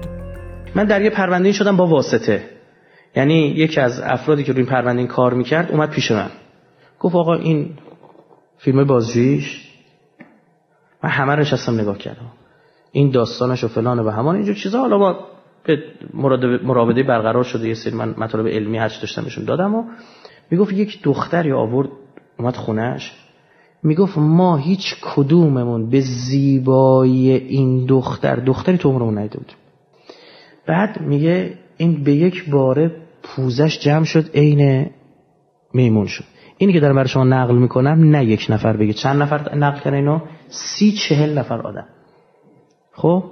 [0.76, 2.55] من در یه پرونده شدم با واسطه
[3.16, 6.30] یعنی یکی از افرادی که روی این پرونده این کار می‌کرد اومد پیش من.
[7.00, 7.70] گفت آقا این
[8.58, 9.62] فیلم بازجوییش؟
[11.04, 12.32] من همه رو نشستم نگاه کردم.
[12.92, 14.80] این داستانش و فلان و همان اینجور چیزا.
[14.80, 15.20] حالا با
[16.64, 19.84] مراوده برقرار شده یه سری من مطالب علمی هرچی داشتم بهشون دادم و
[20.52, 21.90] می‌گفت یک دختری آورد
[22.40, 23.14] اومد خونش
[23.84, 29.54] می‌گفت ما هیچ کدوممون به زیبایی این دختر دختری تو عمرمون نیده بود
[30.68, 34.90] بعد میگه این به یک باره پوزش جمع شد عین
[35.74, 36.24] میمون شد.
[36.58, 39.98] اینی که دارم برای شما نقل می‌کنم نه یک نفر بگه چند نفر نقل کنه
[39.98, 40.20] اینو؟
[40.50, 41.88] سی چهل نفر آدم.
[42.94, 43.24] خب؟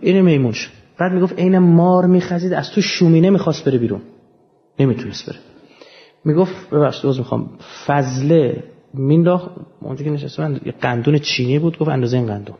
[0.00, 0.70] این میمون شد.
[0.98, 4.02] بعد می‌گفت عین مار میخزید از تو شومینه می‌خواست بره بیرون.
[4.80, 5.38] نمی‌تونست بره.
[6.24, 7.50] می‌گفت ببخشید دوز می‌خوام.
[7.86, 8.64] فضله
[8.94, 9.50] مینداخت.
[9.80, 11.78] اونجا که نشسته من قندون چینی بود.
[11.78, 12.56] گفت اندازه این قندون.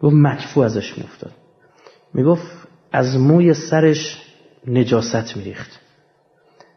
[0.00, 1.32] گفت مکفو ازش میافتاد.
[2.14, 4.22] می‌گفت از موی سرش
[4.66, 5.80] نجاست میریخت.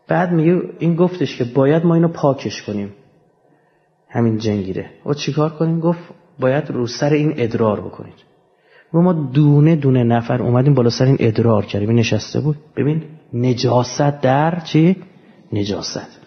[0.08, 2.94] بعد میگه این گفتش که باید ما اینو پاکش کنیم.
[4.10, 4.90] همین جنگیره.
[5.06, 6.00] و چیکار کنیم؟ گفت
[6.40, 8.14] باید رو سر این ادرار بکنید
[8.94, 11.92] و ما دونه دونه نفر اومدیم بالا سر این ادرار کردیم.
[11.92, 12.58] نشسته بود.
[12.78, 13.04] ببین
[13.34, 14.96] نجاست در چی؟
[15.54, 16.20] نجاست.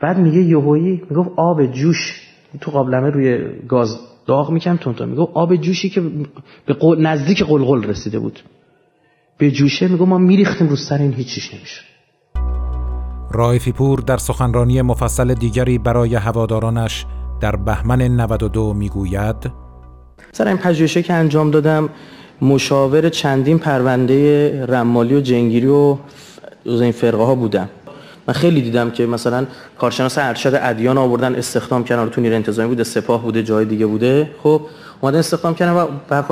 [0.00, 2.20] بعد میگه یهویی می‌گفت آب جوش.
[2.60, 6.00] تو قابلمه روی گاز داغ می‌کنم تون می‌گفت آب جوشی که
[6.66, 8.40] به نزدیک قلقل رسیده بود.
[9.38, 11.84] به جوشه میگو ما میریختیم رو سر این هیچیش نمی‌شد.
[13.30, 17.06] رائفی پور در سخنرانی مفصل دیگری برای هوادارانش
[17.40, 19.36] در بهمن 92 می‌گوید
[20.32, 21.88] سر این پژوهشی که انجام دادم
[22.42, 25.96] مشاور چندین پرونده رمالی و جنگیری و
[26.64, 27.68] این فرقه ها بودم.
[28.28, 29.46] من خیلی دیدم که مثلا
[29.78, 32.08] کارشناس ارشد ادیان آوردن استخدام کردن.
[32.08, 34.30] تو نیروی انتظامی بوده سپاه بوده جای دیگه بوده.
[34.42, 34.60] خب
[35.00, 35.86] اومدن استخدام کردن و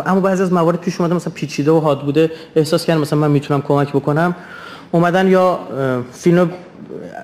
[0.06, 2.30] اما بعضی از موارد پیش اومده مثلا پیچیده و حاد بوده.
[2.56, 4.34] احساس کردن مثلا من می‌تونم کمک بکنم.
[4.92, 5.58] اومدن یا
[6.12, 6.50] فیلم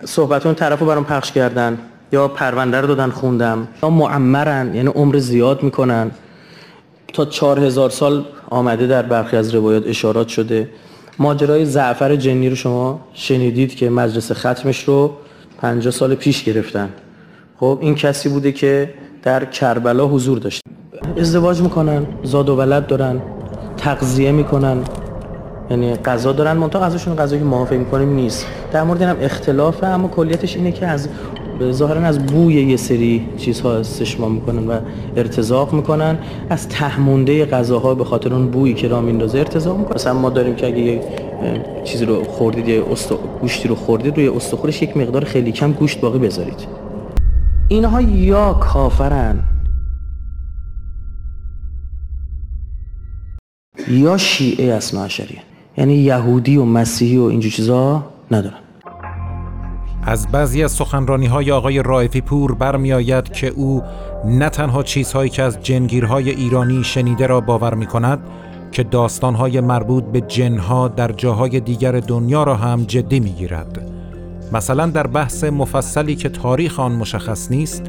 [0.04, 1.78] صحبت اون طرفو برام پخش کردن
[2.12, 3.68] یا پرونده رو دادن خوندم.
[3.82, 6.10] یا معمرن یعنی عمر زیاد می‌کنن.
[7.12, 10.68] تا چهار هزار سال آمده در برخی از روایات اشارات شده.
[11.20, 15.10] ماجرای زعفر جنی رو شما شنیدید که مجلس ختمش رو
[15.60, 16.88] 50 سال پیش گرفتن.
[17.60, 20.60] خب این کسی بوده که در کربلا حضور داشت.
[21.16, 23.22] ازدواج می‌کنن زاد و ولد دارن
[23.76, 24.78] تغذیه می‌کنن
[25.70, 26.56] یعنی غذا دارن.
[26.56, 28.46] منتها غذاشون غذایی که ما می‌کنیم نیست.
[28.72, 31.08] در مورد اینم اختلافه اما کلیتش اینه که از
[31.72, 34.80] ظاهرا از بوی یه سری چیزها استشمام می‌کنن و
[35.16, 36.18] ارتزاق می‌کنن.
[36.50, 39.94] از تهمونده غذاها به خاطر اون بویی که را میندازه ارتزاق می‌کنن.
[39.94, 41.00] مثلا ما داریم که اگه یه
[41.84, 42.84] چیزی رو خوردید یه
[43.40, 46.66] گوشتی رو خوردید روی استخورش یک مقدار خیلی کم گوشت باقی بذارید.
[47.68, 49.44] اینها یا کافرن
[53.88, 55.38] یا شیعه اسنا عشریه.
[55.76, 58.58] یعنی یهودی و مسیحی و اینجور چیزا ندارن.
[60.02, 63.82] از بعضی از سخنرانی های آقای رائفی پور برمیآید که او
[64.24, 68.18] نه تنها چیزهایی که از جنگیرهای ایرانی شنیده را باور می کند
[68.72, 73.90] که داستانهای مربوط به جنها در جاهای دیگر دنیا را هم جدی می گیرد.
[74.52, 77.82] مثلا در بحث مفصلی که تاریخ آن مشخص نیست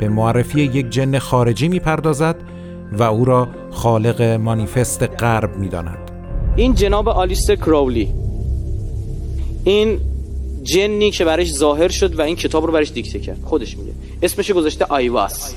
[0.00, 2.36] به معرفی یک جن خارجی می پردازد
[2.92, 6.10] و او را خالق مانیفست غرب می داند.
[6.56, 8.08] این جناب آلیستر کراولی
[9.64, 9.98] این
[10.62, 13.38] جنی که برش ظاهر شد و این کتاب رو برش دیکته کرد.
[13.44, 13.92] خودش میگه.
[14.22, 15.54] اسمش گذاشته آیواس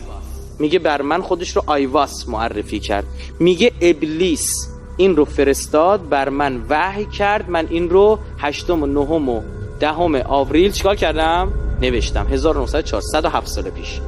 [0.59, 3.05] میگه بر من خودش رو آیواس معرفی کرد.
[3.39, 7.49] میگه ابلیس این رو فرستاد بر من وحی کرد.
[7.49, 9.41] من این رو هشتم و نهم و
[9.79, 12.27] دهم آوریل چیکار کردم؟ نوشتم.
[12.27, 13.99] 1904 107 سال پیش.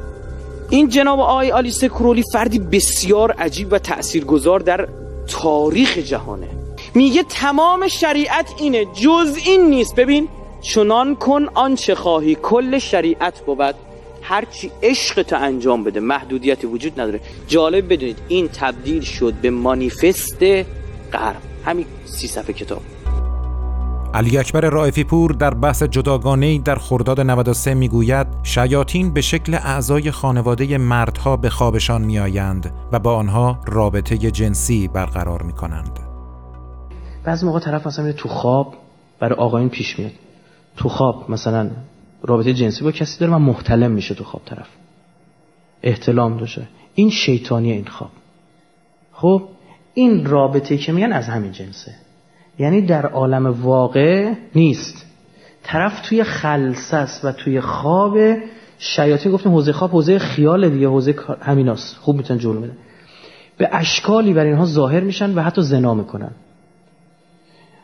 [0.70, 4.88] این جناب آی آلیس کرولی فردی بسیار عجیب و تاثیرگذار در
[5.28, 6.48] تاریخ جهانه.
[6.96, 8.86] میگه تمام شریعت اینه.
[8.86, 9.96] جز این نیست.
[9.96, 10.28] ببین
[10.66, 13.76] چنان کن آنچه خواهی کل شریعت بود.
[14.22, 17.20] هرچی عشق تو انجام بده محدودیتی وجود نداره.
[17.48, 20.44] جالب بدونید این تبدیل شد به مانیفست
[21.14, 21.42] غرب.
[21.66, 22.82] همین سی صفحه کتاب.
[24.14, 30.12] علی اکبر رائفی پور در بحث جداگانه در خرداد 93 می‌گوید شیاطین به شکل اعضای
[30.12, 36.00] خانواده مردها به خوابشان میآیند و با آنها رابطه جنسی برقرار می کنند.
[37.26, 38.74] بعضی موقع طرف مثلا تو خواب
[39.20, 40.12] برای آقایون پیش میاد.
[40.78, 41.70] تو خواب مثلا
[42.22, 44.68] رابطه جنسی با کسی داره و محتلم میشه تو خواب طرف.
[45.84, 46.68] احتلام داشته.
[46.96, 48.10] این شیطانی این خواب.
[49.14, 49.44] خب
[49.94, 51.96] این رابطه که میگن از همین جنسه.
[52.60, 55.06] یعنی در عالم واقع نیست.
[55.64, 58.18] طرف توی خلصه و توی خواب
[58.78, 61.98] شیاطین گفتیم حوزه خواب حوزه خیال دیگه حوزه همیناست.
[61.98, 62.74] خوب می‌تونن جلو بده
[63.58, 66.32] به اشکالی بر اینها ظاهر میشن و حتی زنا می‌کنن.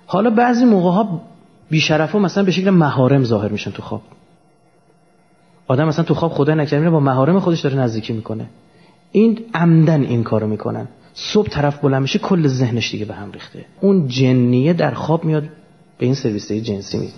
[0.06, 1.22] حالا بعضی موقع ها
[1.72, 4.02] بیشرف ها مثلا به شکل مهارم ظاهر میشن تو خواب.
[5.68, 8.50] آدم مثلا تو خواب خدا نکرده با مهارم خودش داره نزدیکی می‌کنه.
[9.12, 10.88] این عمدن این کارو می‌کنن.
[11.14, 13.66] صبح طرف بلند میشه کل ذهنش دیگه به هم ریخته.
[13.82, 15.44] اون جنیه در خواب میاد
[15.98, 17.14] به این سرویس جنسی میده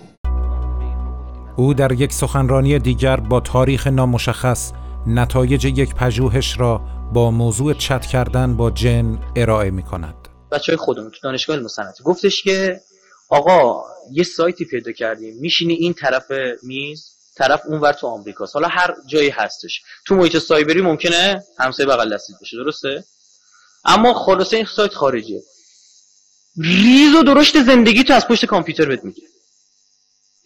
[1.56, 4.72] او در یک سخنرانی دیگر با تاریخ نامشخص
[5.06, 6.80] نتایج یک پژوهش را
[7.12, 10.14] با موضوع چت کردن با جن ارائه می کند.
[10.52, 11.66] بچه های خودمون تو دانشگاه علم
[12.04, 12.80] گفتش که
[13.30, 13.82] آقا
[14.12, 15.36] یه سایتی پیدا کردیم.
[15.40, 16.26] میشینی این طرف
[16.62, 18.54] میز طرف اونور تو آمریکاست.
[18.54, 19.82] حالا هر جایی هستش.
[20.06, 23.04] تو محیط سایبری ممکنه همسایه بغل دستید بشه درسته؟
[23.84, 25.42] اما خلاصه این سایت خارجیه.
[26.56, 29.22] ریز و درشت زندگی تو از پشت کامپیوتر بهت میگه.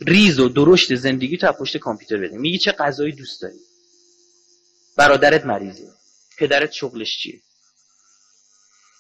[0.01, 3.59] ریز و درشت زندگی تو از پشت کامپیوتر بده میگی چه غذایی دوست داری؟
[4.97, 5.89] برادرت مریضه.
[6.39, 7.41] پدرت شغلش چیه؟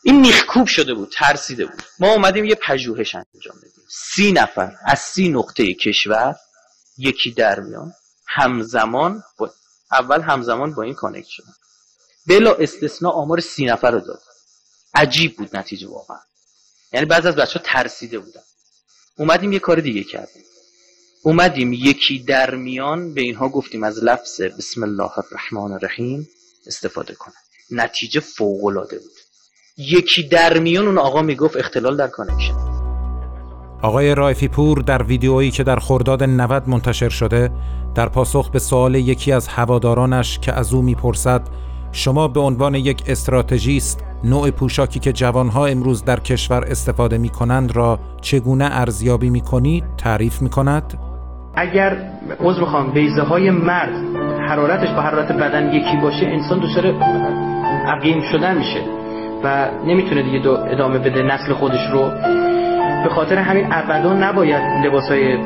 [0.05, 1.83] این میخکوب شده بود ترسیده بود.
[1.99, 3.78] ما اومدیم یه پژوهش انجام بدیم.
[3.89, 6.37] سی نفر از سی نقطه کشور
[6.99, 7.93] یکی در میان
[8.27, 9.51] همزمان با...
[9.93, 11.53] اول همزمان با این connect شدن.
[12.27, 14.23] بلا استثناء آمار سی نفر رو داد.
[14.95, 16.19] عجیب بود نتیجه واقعا.
[16.93, 18.41] یعنی بعض از بچه ها ترسیده بودن.
[19.19, 20.45] اومدیم یه کار دیگه کردیم.
[21.23, 26.29] اومدیم یکی در میان به اینها گفتیم از لفظ بسم الله الرحمن الرحیم
[26.67, 27.35] استفاده کنن.
[27.71, 29.13] نتیجه فوق العاده بود.
[29.77, 32.78] یکی در میان اون آقا می‌گفت اختلال در connection
[33.83, 37.51] آقای رائفی پور در ویدیویی که در خرداد 90 منتشر شده
[37.95, 41.43] در پاسخ به سوال یکی از هوادارانش که از او می‌پرسد
[41.93, 47.77] شما به عنوان یک استراتژیست نوع پوشاکی که جوانها امروز در کشور استفاده می کنند
[47.77, 50.99] را چگونه ارزیابی می کنید تعریف می کند؟
[51.55, 51.97] اگر
[52.41, 54.17] عضو بخوام بیزه های مرد
[54.49, 56.87] حرارتش با حرارت بدن یکی باشه انسان دچار
[57.87, 58.83] عقیم شدن میشه
[59.45, 62.11] و نمی‌تونه دیگه ادامه بده نسل خودش رو
[63.05, 65.39] به خاطر همین ابدا نباید لباسای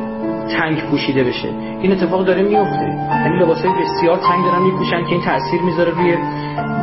[0.58, 1.48] تنگ پوشیده بشه.
[1.80, 2.84] این اتفاق داره میفته.
[3.24, 6.16] یعنی لباسای بسیار تنگ دارن میپوشن که این تاثیر می‌ذاره روی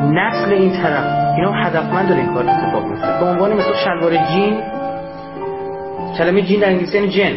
[0.04, 1.36] نسل این طرف.
[1.38, 3.08] اینا هدفمند داره این کار اتفاق میفته.
[3.20, 4.58] به عنوان مثل شلوار جین
[6.18, 7.34] کلمه جین در انگلیسی یعنی جن.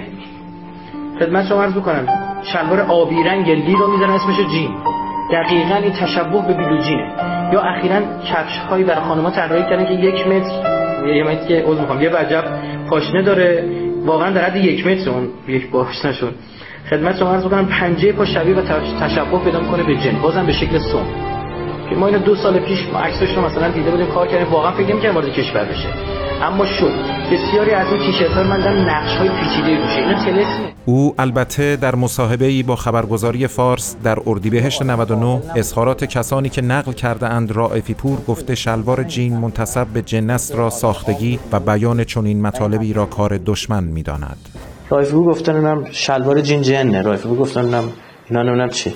[1.20, 2.07] خدمت شما عرض بکنم
[2.43, 4.70] شلوار آبی رنگ لی رو می‌ذارن اسمش جین.
[5.33, 7.07] دقیقا این تشبه به بیلوجینه.
[7.53, 7.97] یا اخیرا
[8.30, 12.09] کفش هایی برای خانم‌ها طراحی کردن که یک متر یه متر که عذر می‌خوام یه
[12.09, 12.45] وجب
[12.93, 13.64] پاشنه داره.
[14.05, 16.30] واقعا در حد یک متر اون یک پاشنهشون
[16.90, 18.62] خدمت شما عرض بکنم پنجه پا شبیه و
[19.01, 21.32] تشبه پیدا کنه به جن بازم به شکل سوم
[21.93, 24.72] که ما اینو دو سال پیش ما عکسش رو مثلا دیده بودیم کار کردیم واقعا
[24.72, 25.88] فکر نمی‌کردیم وارد کشور بشه.
[26.43, 26.93] اما شد.
[27.32, 31.76] بسیاری از این تیشرت ها من در نقش های پیچیده روشه اینا تلسمه او البته
[31.76, 37.53] در مصاحبه ای با خبرگزاری فارس در اردیبهشت 99 اظهارات کسانی که نقل کرده اند
[37.53, 43.07] رائفی پور گفته شلوار جین منتصب به جنست را ساختگی و بیان چنین مطالبی را
[43.07, 44.38] کار دشمن می‌داند.
[44.90, 47.03] رائفی پور گفتن شلوار جین جنه.
[47.03, 48.95] رائفی پور گفتن اینا نمی‌دونم چی.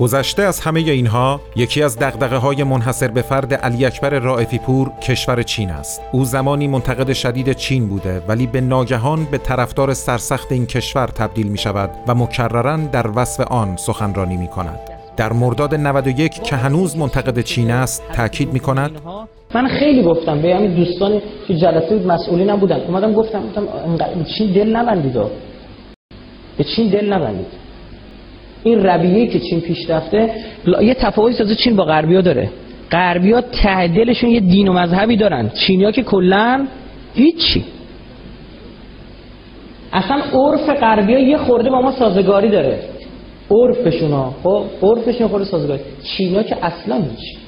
[0.00, 4.90] گذشته از همه اینها یکی از دقدقه های منحصر به فرد علی اکبر رائفی پور
[5.02, 6.02] کشور چین است.
[6.12, 11.46] او زمانی منتقد شدید چین بوده ولی به ناگهان به طرفدار سرسخت این کشور تبدیل
[11.46, 14.78] می شود و مکررا در وصف آن سخنرانی می کند
[15.16, 18.90] در مرداد 91 که هنوز منتقد چین است تاکید می کند
[19.54, 22.80] من خیلی گفتم به همین دوستان که جلسه بود مسئولین هم بودن.
[22.80, 25.14] اومدم گفتم گفتم چین دل نبندید
[26.58, 27.59] به چین دل نبندید.
[28.64, 30.30] این رویه‌ای که چین پیش رفته
[30.82, 32.50] یه تفاوتی سازه چین با غربیا داره.
[32.90, 35.48] غربیا ته دلشون یه دین و مذهبی دارن.
[35.48, 36.66] چینیا که کلا
[37.14, 37.64] هیچی.
[39.92, 42.78] اصلا عرف غربیا یه خورده با ما سازگاری داره.
[43.50, 44.34] عرفشون ها.
[44.42, 45.80] خب عرفشون خورده سازگاری.
[46.02, 47.38] چینا که اصلا هیچ.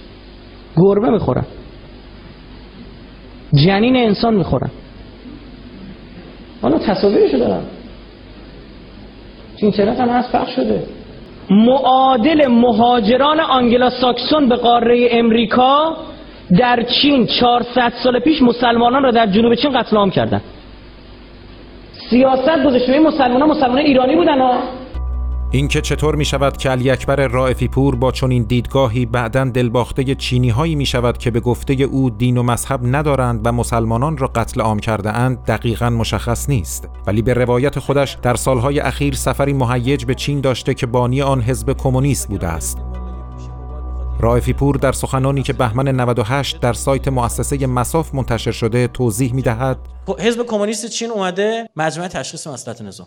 [0.76, 1.44] گربه می‌خورن.
[3.54, 4.70] جنین انسان می‌خورن.
[6.62, 7.62] حالا تصاویرشو دارم.
[9.56, 10.82] اینترنت هم هست پخش شده.
[11.52, 15.96] معادل مهاجران آنگلوساکسون به قاره امریکا
[16.58, 20.40] در چین 400 سال پیش مسلمانان را در جنوب چین قتل عام کردن
[22.10, 24.58] سیاست گذاشته مسلمانان مسلمان ایرانی بودن ها.
[25.54, 30.48] اینکه چطور می شود که علی اکبر رائفی پور با چنین دیدگاهی بعدا دلباخته چینی
[30.48, 34.60] هایی می شود که به گفته او دین و مذهب ندارند و مسلمانان را قتل
[34.60, 36.88] عام کرده اند دقیقا مشخص نیست.
[37.06, 41.40] ولی به روایت خودش در سالهای اخیر سفری مهیج به چین داشته که بانی آن
[41.40, 42.78] حزب کمونیست بوده است.
[44.20, 49.42] رائفی پور در سخنانی که بهمن 98 در سایت مؤسسه مساف منتشر شده توضیح می
[49.42, 49.78] دهد
[50.18, 53.06] حزب کمونیست چین اومده مجمع تشخیص مسئلات نظام.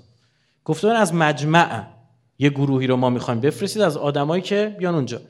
[0.65, 1.94] گفته از مجمع
[2.39, 5.21] یه گروهی رو ما می‌خوایم بفرستید از آدمایی که بیان اونجا.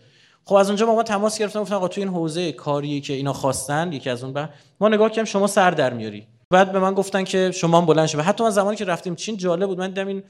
[0.46, 3.34] خب از اونجا ما, ما تماس گرفتن گفتن آقا تو این حوزه کاری که اینا
[3.34, 4.50] خواستن یکی از اون بعد
[4.80, 6.28] ما نگاه کردیم شما سر در میاری.
[6.50, 8.22] بعد به من گفتن که شما هم بلند شو.
[8.22, 9.80] حتی من زمانی که رفتیم چین جالب بود.
[9.80, 10.24] من دیدم این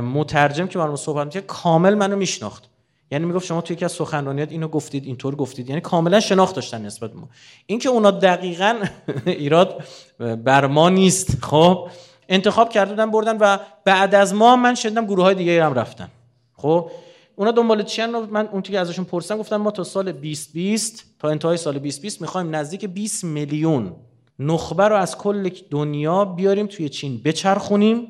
[0.00, 2.64] مترجم که برام صحبت می‌کرد کامل منو میشناخت.
[3.10, 5.68] یعنی می‌گفت شما توی یکی از سخنرانیات اینو گفتید اینطور گفتید.
[5.68, 7.28] یعنی کاملا شناخت داشتن نسبت ما.
[7.66, 8.78] این که اونا دقیقا
[9.26, 9.84] ایراد
[10.18, 11.44] بر ما نیست.
[11.44, 11.88] خب
[12.30, 16.08] انتخاب کردن بردن و بعد از ما من شدیدم گروه های دیگه هم رفتن.
[16.54, 16.90] خب
[17.36, 21.56] اونا دنبال چی من اون که ازشون پرسیدم گفتن ما تا سال 2020 تا انتهای
[21.56, 23.92] سال 2020 می‌خوایم نزدیک 20 میلیون
[24.38, 28.08] نخبه رو از کل دنیا بیاریم توی چین بچرخونیم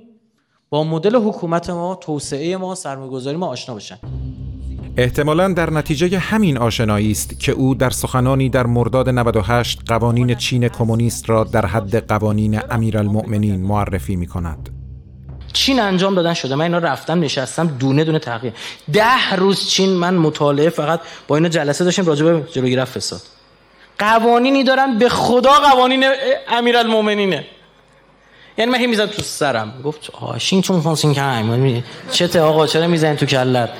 [0.70, 3.98] با مدل حکومت ما توسعه ما سرمایه‌گذاری ما آشنا بشن.
[4.96, 10.68] احتمالا در نتیجه همین آشنایی است که او در سخنانی در مرداد 98 قوانین چین
[10.68, 14.68] کمونیست را در حد قوانین امیرالمؤمنین معرفی می کند.
[15.52, 16.54] چین انجام دادن شده.
[16.54, 18.52] من اینا رفتم نشستم دونه دونه تحقیق
[18.92, 23.20] ده روز چین من مطالعه فقط با اینا جلسه داشتیم راجع به جلوگیری فساد.
[23.98, 26.04] قوانینی دارن به خدا قوانین
[26.48, 27.44] امیرالمؤمنینه.
[28.58, 29.72] یعنی من می‌زد تو سرم.
[29.84, 33.70] گفت آشین چون فونسین که چته آقا چرا می‌زنی تو کلت؟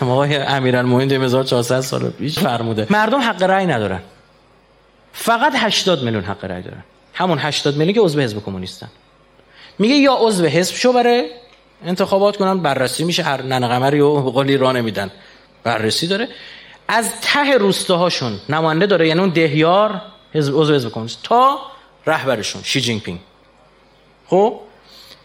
[0.00, 2.86] آقای امیرالمومنین 2400 سال پیش فرموده.
[2.90, 4.00] مردم حق رأی ندارن.
[5.12, 6.84] فقط 80 میلیون حق رأی دارن.
[7.14, 8.88] همون 80 میلیون که عضو حزب کمونیستن.
[9.78, 11.30] میگه یا عضو حزب شو بره
[11.86, 15.10] انتخابات کنن بررسی میشه هر ننقمری و قولی را نمیدن.
[15.64, 16.28] بررسی داره.
[16.88, 20.02] از ته روستاهاشون نماینده داره یعنی اون دهیار
[20.34, 21.58] حزب عضو حزب کمونیست تا
[22.06, 23.20] رهبرشون شی جینگ پینگ
[24.26, 24.60] خب؟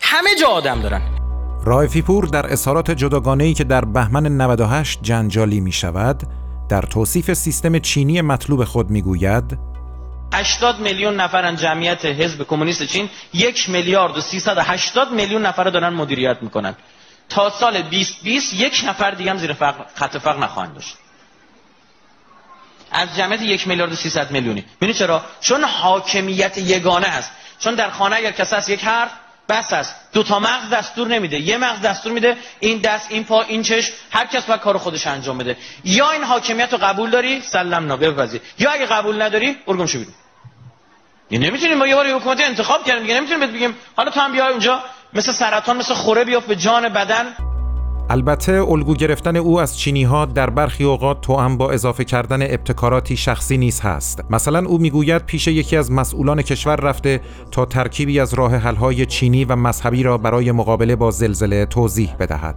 [0.02, 1.19] همه جا آدم دارن.
[1.66, 6.24] رائفی پور در اظهارات جداگانه‌ای که در بهمن 98 جنجالی می شود
[6.70, 9.58] در توصیف سیستم چینی مطلوب خود می گوید
[10.34, 16.38] 80 میلیون نفرن جمعیت حزب کمونیست چین یک میلیارد و 380 میلیون نفر دارن مدیریت
[16.42, 16.76] می‌کنن.
[17.30, 20.98] تا سال 2020 یک نفر دیگه هم زیر فقر خط فقر نخواهند داشت.
[22.92, 24.66] از جمعیت یک میلیارد و 300 میلیونی.
[24.78, 27.32] ببینید چرا؟ چون حاکمیت یگانه است.
[27.60, 29.10] چون در خانه اگر کسی یک حرف
[29.50, 29.96] بس است.
[30.14, 31.40] دو تا مغز دستور نمیده.
[31.40, 32.38] یه مغز دستور میده.
[32.60, 35.58] این دست این پا این چش هر کس باید کار خودش انجام بده.
[35.84, 38.42] یا این حاکمیت رو قبول داری؟ سلام نابه بپذیر.
[38.60, 40.14] یا اگه قبول نداری برگم شو بیرون
[41.32, 43.78] نمی‌تونیم ما یه بار حکومت انتخاب کردیم دیگه نمی‌تونیم بگیم.
[43.96, 44.84] حالا تو هم بیا اونجا.
[45.14, 47.36] مثل سرطان مثل خوره بیافت به جان بدن.
[48.12, 52.42] البته الگو گرفتن او از چینی ها در برخی اوقات تو هم با اضافه کردن
[52.42, 54.24] ابتکاراتی شخصی نیز هست.
[54.30, 59.46] مثلا او می‌گوید پیش یکی از مسئولان کشور رفته تا ترکیبی از راه های چینی
[59.46, 62.56] و مذهبی را برای مقابله با زلزله توضیح بدهد.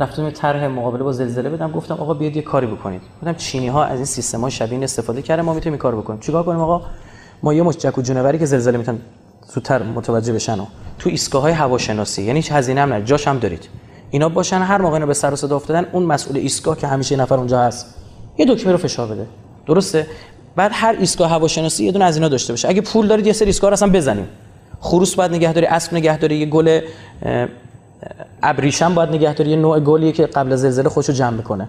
[0.00, 3.02] رفتم طرح مقابله با زلزله بدم گفتم آقا بیاید یه کاری بکنید.
[3.22, 6.20] گفتم چینی ها از این سیستم های شبیه استفاده کردن ما می‌تونیم کار بکنیم.
[6.20, 6.82] چیکار کنیم آقا؟
[7.42, 8.98] ما یه مش جک و جونوری که زلزله می‌تونن
[9.54, 10.66] زودتر متوجه بشن و
[10.98, 13.68] تو ایستگاه های هواشناسی یعنی هیچ هزینه هم نه جاش هم دارید.
[14.16, 17.34] اینا باشن هر موقع به سر و صدا افتادن اون مسئول ایستگاه که همیشه نفر
[17.34, 17.94] اونجا هست
[18.38, 19.26] یه دکمه رو فشار بده.
[19.66, 20.06] درسته؟
[20.56, 22.68] بعد هر ایستگاه هواشناسی یه دونه از اینا داشته باشه.
[22.68, 24.28] اگه پول دارید یه سری ایستگاه اصلا بزنیم
[24.80, 26.80] خروس باید نگهداری اسب نگهداری یه گل
[28.42, 31.68] ابریشم باید نگهداری یه نوع گلیه که قبل از زلزله خودشو جمع می‌کنه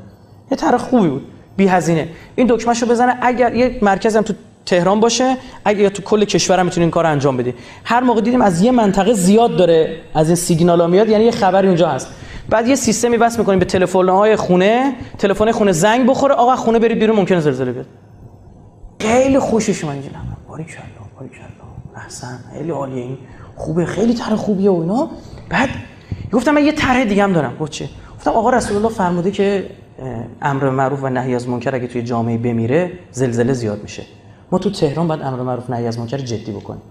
[0.51, 1.25] یه طرح خوبی بود.
[1.57, 3.17] بی هزینه این دکمهشو بزنه.
[3.21, 4.33] اگر یه مرکز هم تو
[4.65, 7.53] تهران باشه اگه تو کل کشور هم این کار انجام بدی.
[7.83, 11.67] هر موقع دیدیم از یه منطقه زیاد داره از این سیگنال میاد یعنی یه خبری
[11.67, 12.07] اونجا هست.
[12.49, 16.79] بعد یه سیستمی بس می‌کنیم به تلفن های خونه تلفن خونه زنگ بخوره آقا خونه
[16.79, 17.85] برید بیرون ممکنه زلزله بیاد.
[18.99, 20.15] خیلی خوشش من اینجوری
[20.47, 20.83] باری کلا
[21.19, 21.45] باری کلا
[21.95, 22.39] احسن.
[22.53, 23.17] خیلی عالیه این.
[23.55, 25.09] خوبه خیلی طرح خوبیه و اینا.
[25.49, 25.69] بعد
[26.31, 27.57] گفتم من یه طرح دیگه هم دارم.
[27.59, 29.69] گفت چه؟ گفتم آقا رسول الله فرموده که
[30.41, 34.03] امر معروف و نهی از منکر اگه توی جامعه بمیره زلزله زیاد میشه.
[34.51, 36.81] ما تو تهران باید امر معروف نهی از منکر جدی بکنیم.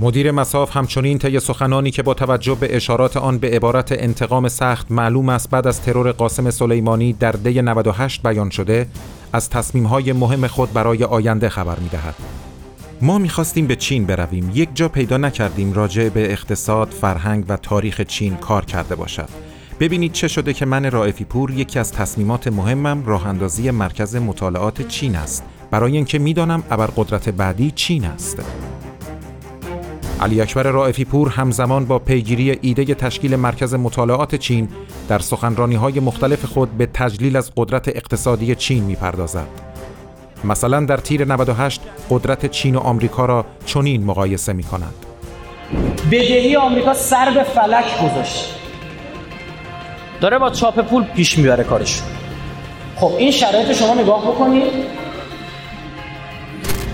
[0.00, 4.90] مدیر مساف همچنین طی سخنانی که با توجه به اشارات آن به عبارت انتقام سخت
[4.90, 8.86] معلوم است بعد از ترور قاسم سلیمانی در دی 98 بیان شده
[9.32, 12.14] از تصمیم‌های مهم خود برای آینده خبر می‌دهد.
[13.02, 18.00] ما می‌خواستیم به چین برویم یک جا پیدا نکردیم راجع به اقتصاد، فرهنگ و تاریخ
[18.00, 19.28] چین کار کرده باشد.
[19.80, 24.88] ببینید چه شده که من رائفی پور یکی از تصمیمات مهمم راه اندازی مرکز مطالعات
[24.88, 28.38] چین است برای اینکه می‌دانم ابرقدرت بعدی چین است.
[30.20, 34.68] علی اکبر رائفی پور همزمان با پیگیری ایده تشکیل مرکز مطالعات چین
[35.08, 39.46] در سخنرانی های مختلف خود به تجلیل از قدرت اقتصادی چین می‌پردازد.
[40.44, 44.94] مثلا در تیر 98 قدرت چین و آمریکا را چنین مقایسه می کند.
[46.12, 48.54] بدهی آمریکا سر به فلک گذاشت.
[50.20, 52.02] داره با چاپ پول پیش می‌بره کارش.
[52.96, 54.72] خب این شرایط شما نگاه بکنید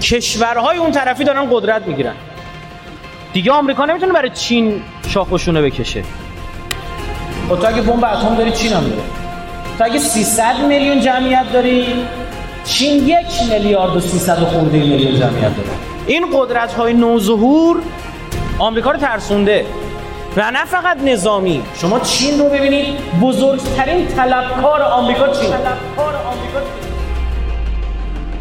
[0.03, 2.15] کشورهای اون طرفی دارن قدرت می‌گیرن
[3.33, 6.03] دیگه آمریکا نمی‌تونه برای چین شاخشونه بکشه.
[7.49, 9.03] خب تو اگه بمب اتم داری چین هم داره.
[9.79, 11.87] تو اگه 300 میلیون جمعیت داری
[12.65, 15.69] چین یک میلیارد و 300 خورده میلیون جمعیت داره.
[16.07, 17.83] این قدرت های نوظهور
[18.59, 19.67] آمریکا رو ترسونده.
[20.37, 21.63] و نه فقط نظامی.
[21.75, 22.87] شما چین رو ببینید
[23.21, 25.51] بزرگترین طلبکار آمریکا چین.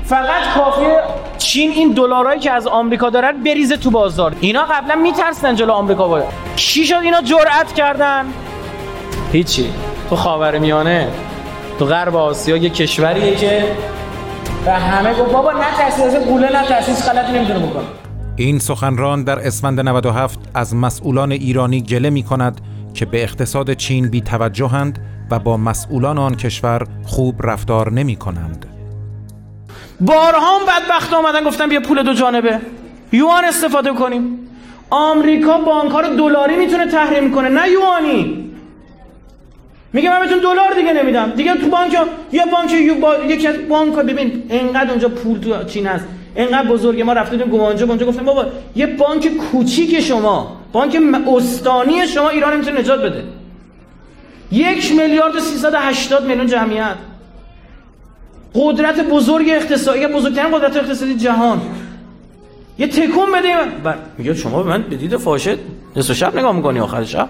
[0.06, 1.04] فقط کافیه
[1.40, 4.36] چین این دلارایی که از آمریکا دارن بریزه تو بازار.
[4.42, 6.26] اینا قبلا میترسن جلو آمریکا باید
[6.56, 8.26] چی شد اینا جرأت کردن؟
[9.32, 9.66] هیچی.
[10.10, 11.08] تو خاورمیانه
[11.80, 13.64] تو غرب آسیا یه کشوریه که
[14.66, 17.84] و همه گفت بابا نترسید از قوله نترسید غلطی نمی‌تونه بکنه
[18.36, 22.62] این سخنران در اسفند 97 از مسئولان ایرانی گله می کند
[22.94, 25.00] که به اقتصاد چین بی توجهند
[25.32, 28.79] و با مسئولان آن کشور خوب رفتار نمی کنند.
[30.02, 32.60] بارها هم بدبخت آمدن گفتن بیا پول دو جانبه.
[33.12, 34.50] یوان استفاده کنیم.
[34.90, 38.46] آمریکا بانک رو دلاری می‌تونه تحریم کنه نه یوانی.
[39.94, 41.32] میگه من بهتون دلار دیگه نمیدم.
[41.36, 41.98] دیگه تو بانک
[42.32, 43.16] یه بانک یو با...
[43.16, 46.06] یکی از بانک ببین انقدر اونجا پول تو چین هست.
[46.36, 47.04] انقدر بزرگه.
[47.04, 48.46] ما رفتیم گوانجا اونجا گفتیم بابا
[48.76, 50.98] یه بانک کوچیک شما بانک
[51.28, 53.24] استانی شما ایران می‌تونه نجات بده.
[54.52, 56.96] یک میلیارد و 380 میلیون جمعیت.
[58.56, 61.62] قدرت بزرگ اقتصادی بزرگترین قدرت اقتصادی جهان.
[62.78, 63.82] یه تکون بده.
[63.84, 65.58] بر میگه شما به من به دید فاشه
[65.96, 67.30] نصف شب نگاه می‌کنی آخر شب.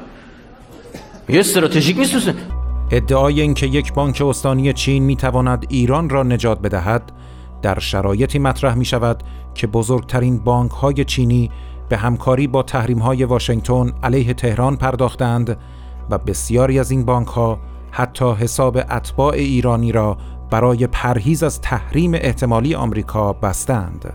[1.30, 2.32] یه استراتژیک نیست.
[2.91, 7.11] ادعای اینکه یک بانک استانی چین می‌تواند ایران را نجات بدهد
[7.61, 9.24] در شرایطی مطرح می شود
[9.55, 11.51] که بزرگترین بانک های چینی
[11.89, 15.57] به همکاری با تحریم های واشنگتن علیه تهران پرداختند
[16.09, 17.59] و بسیاری از این بانک ها
[17.91, 20.17] حتی حساب اتباع ایرانی را
[20.50, 24.14] برای پرهیز از تحریم احتمالی آمریکا بستند.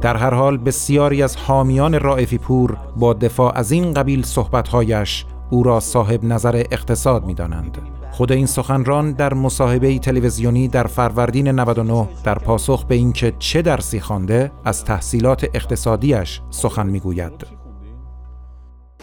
[0.00, 5.62] در هر حال بسیاری از حامیان رائفی پور با دفاع از این قبیل صحبتهایش او
[5.62, 7.78] را صاحب نظر اقتصاد می دانند.
[8.10, 14.00] خود این سخنران در مصاحبه تلویزیونی در فروردین 99 در پاسخ به اینکه چه درسی
[14.00, 17.46] خوانده از تحصیلات اقتصادیش سخن می‌گوید.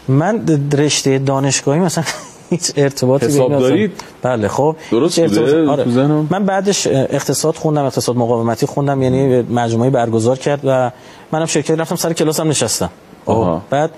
[0.08, 2.04] من رشته دانشگاهی مثلا
[2.50, 3.92] هیچ ارتباطی حساب دارید؟
[4.22, 5.84] بله خب درست بوده آره.
[6.30, 10.90] من بعدش اقتصاد خوندم اقتصاد مقاومتی خوندم یعنی مجموعه برگزار کرد و
[11.32, 12.90] منم شرکت رفتم سر کلاسم نشستم
[13.26, 13.62] آها.
[13.70, 13.90] بعد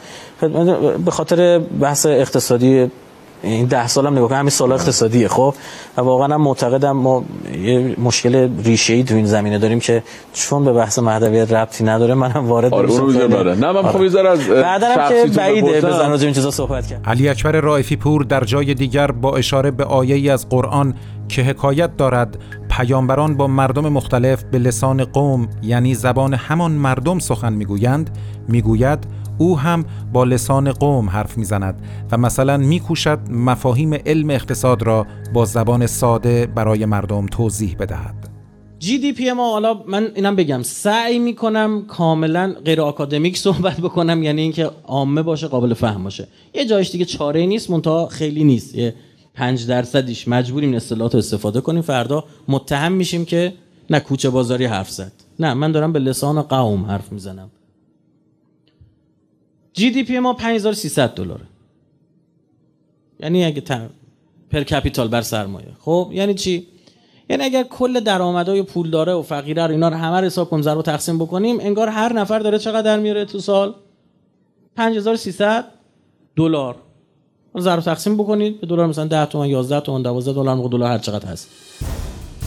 [1.05, 2.91] به خاطر بحث اقتصادی
[3.43, 5.55] این ده سالم نگاه کنم همین سال اقتصادیه خب؟
[5.97, 7.25] و واقعا هم معتقدم ما
[7.63, 12.15] یه مشکل ریشه ای تو این زمینه داریم که چون به بحث مهدویت ربطی نداره
[12.15, 16.35] منم وارد آره بعدا نه من می‌خوام یه از بعدا که بعیده بزن راجع این
[16.35, 17.01] چیزا صحبت کرد.
[17.05, 20.95] علی اکبر رائفی پور در جای دیگر با اشاره به آیه از قرآن
[21.29, 22.39] که حکایت دارد
[22.71, 28.19] پیامبران با مردم مختلف به لسان قوم یعنی زبان همان مردم سخن می‌گویند
[28.49, 31.83] می‌گوید او هم با لسان قوم حرف می‌زند
[32.13, 38.29] و مثلا میکوشد مفاهیم علم اقتصاد را با زبان ساده برای مردم توضیح بدهد.
[38.79, 44.23] جی دی پی ما حالا من اینم بگم سعی می‌کنم کاملا غیر آکادمیک صحبت بکنم
[44.23, 46.29] یعنی اینکه عامه باشه قابل فهم باشه.
[46.55, 48.75] یه جایش دیگه چاره نیست منتها خیلی نیست.
[48.75, 48.95] یه
[49.35, 51.83] پنج درصدیش مجبوریم اصطلاحات استفاده کنیم.
[51.83, 53.53] فردا متهم میشیم که
[53.91, 55.13] نه کوچه بازاری حرف زد.
[55.39, 57.51] نه من دارم به لسان قوم حرف می‌زنم.
[59.79, 61.45] جی دی پی ما 5300 دلاره.
[63.21, 63.63] یعنی اگه
[64.51, 65.69] پر کپیتال بر سرمایه.
[65.79, 66.67] خب یعنی چی؟
[67.31, 70.83] یعنی اگر کل درآمدهای پول داره و فقیره رو اینا رو همه حساب کنیم ضرب
[70.83, 73.75] تقسیم بکنیم انگار هر نفر داره چقدر در میاره تو سال؟
[74.77, 75.65] 5300
[76.37, 76.77] دلار.
[77.59, 81.29] ضرب تقسیم بکنید به دلار مثلا 10 تومن 11 تومن 12 دلار دلار هر چقدر
[81.29, 81.49] هست.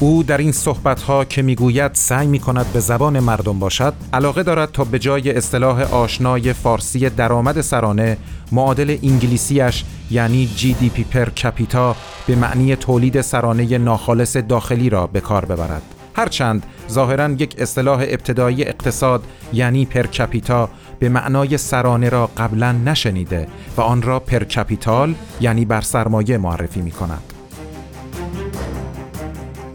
[0.03, 4.71] او در این صحبتها که می‌گوید سعی می کند به زبان مردم باشد علاقه دارد
[4.71, 8.17] تا به جای اصطلاح آشنای فارسی درآمد سرانه
[8.51, 11.95] معادل انگلیسیش یعنی جی دی پی پر کپیتا
[12.27, 15.81] به معنی تولید سرانه ناخالص داخلی را به کار ببرد
[16.15, 19.23] هرچند ظاهرا یک اصطلاح ابتدایی اقتصاد
[19.53, 20.69] یعنی per capita
[20.99, 23.47] به معنای سرانه را قبلا نشنیده
[23.77, 27.30] و آن را per capital یعنی بر سرمایه معرفی می کند.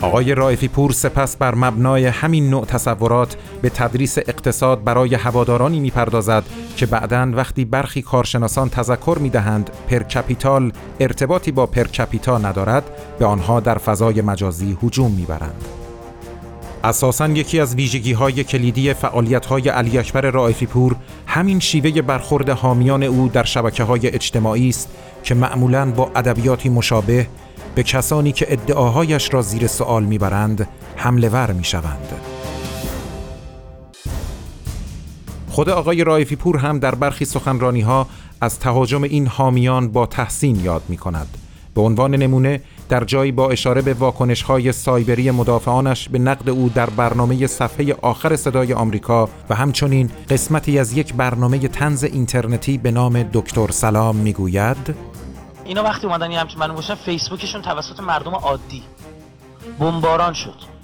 [0.06, 6.44] آقای رائفی پور سپس بر مبنای همین نوع تصورات به تدریس اقتصاد برای هوادارانی می‌پردازد
[6.76, 12.84] که بعدا وقتی برخی کارشناسان تذکر می‌دهند per capital ارتباطی با per capita ندارد
[13.18, 15.64] به آنها در فضای مجازی هجوم می‌برند.
[16.84, 20.96] اساساً یکی از ویژگی های کلیدی فعالیت های علی اکبر رائفی پور
[21.26, 24.88] همین شیوه برخورد حامیان او در شبکه های اجتماعی است
[25.22, 27.26] که معمولاً با ادبیاتی مشابه
[27.76, 32.12] به کسانی که ادعاهایش را زیر سوال می‌برند حمله ور می‌شوند.
[35.48, 38.06] خود آقای رایفی پور هم در برخی سخنرانی ها
[38.40, 41.38] از تهاجم این حامیان با تحسین یاد می کند.
[41.74, 46.70] به عنوان نمونه در جایی با اشاره به واکنش های سایبری مدافعانش به نقد او
[46.74, 52.90] در برنامه صفحه آخر صدای آمریکا و همچنین قسمتی از یک برنامه تنز اینترنتی به
[52.90, 55.15] نام دکتر سلام می‌گوید
[55.66, 58.82] اینا وقتی اومدن یه همچین منو فیسبوکشون توسط مردم عادی.
[59.78, 60.76] بمباران شد.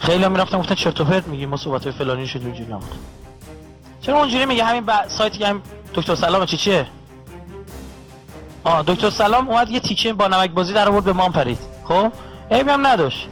[0.00, 2.94] خیلی هم می‌رفتن گفتن چرت و پرت میگی ما صحبت فلانی شد اونجوری نبود
[4.00, 5.08] چرا اونجوری میگه همین ب...
[5.08, 5.62] سایتی که هم
[5.94, 6.86] دکتر سلام چی چیه؟
[8.64, 11.58] آه دکتر سلام اومد یه تیکه با نمک بازی در آورد به مان پرید.
[11.84, 12.12] خب؟
[12.50, 13.28] عیبی هم نداشت.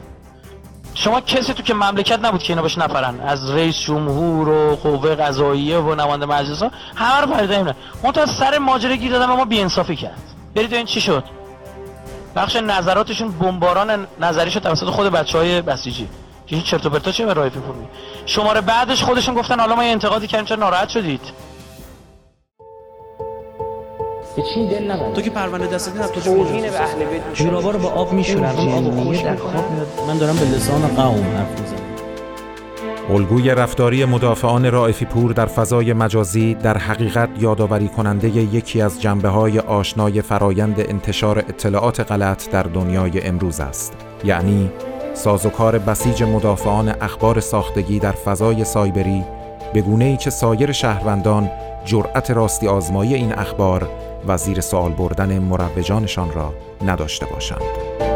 [1.01, 5.15] شما کسی تو که مملکت نبود که اینا بهش نپرن از رئیس جمهور و قوه
[5.15, 7.73] قضاییه و نماینده مجلس ها همه رو اینا
[8.03, 10.23] اون تا سر ماجرا گیر دادن ما بی‌انصافی کرد.
[10.55, 11.25] برید این چی شد.
[12.37, 16.09] بخش نظراتشون بمباران نظری شد توسط خود بچهای بسیجی.
[16.47, 17.75] که این چرت و پرتا چه پور
[18.27, 21.21] شماره بعدش خودشون گفتن حالا ما یه انتقادی کردیم چرا ناراحت شدید؟
[24.39, 27.71] به چی دل نبند تو که پرونده دست دادی تو توهین به اهل بیت جورابا
[27.71, 31.79] رو با آب میشورن جنیه در خواب میاد من دارم به لسان قوم حرف می‌زنم.
[33.11, 39.29] الگوی رفتاری مدافعان رائفی پور در فضای مجازی در حقیقت یادآوری کننده یکی از جنبه
[39.29, 43.93] های آشنای فرایند انتشار اطلاعات غلط در دنیای امروز است.
[44.25, 44.71] یعنی
[45.15, 49.25] سازوکار بسیج مدافعان اخبار ساختگی در فضای سایبری
[49.75, 51.51] به گونه ای که سایر شهروندان
[51.85, 53.89] جرأت راستی آزمایی این اخبار
[54.29, 56.55] و زیر سوال بردن مروجانشان را
[56.87, 58.08] نداشته باشند.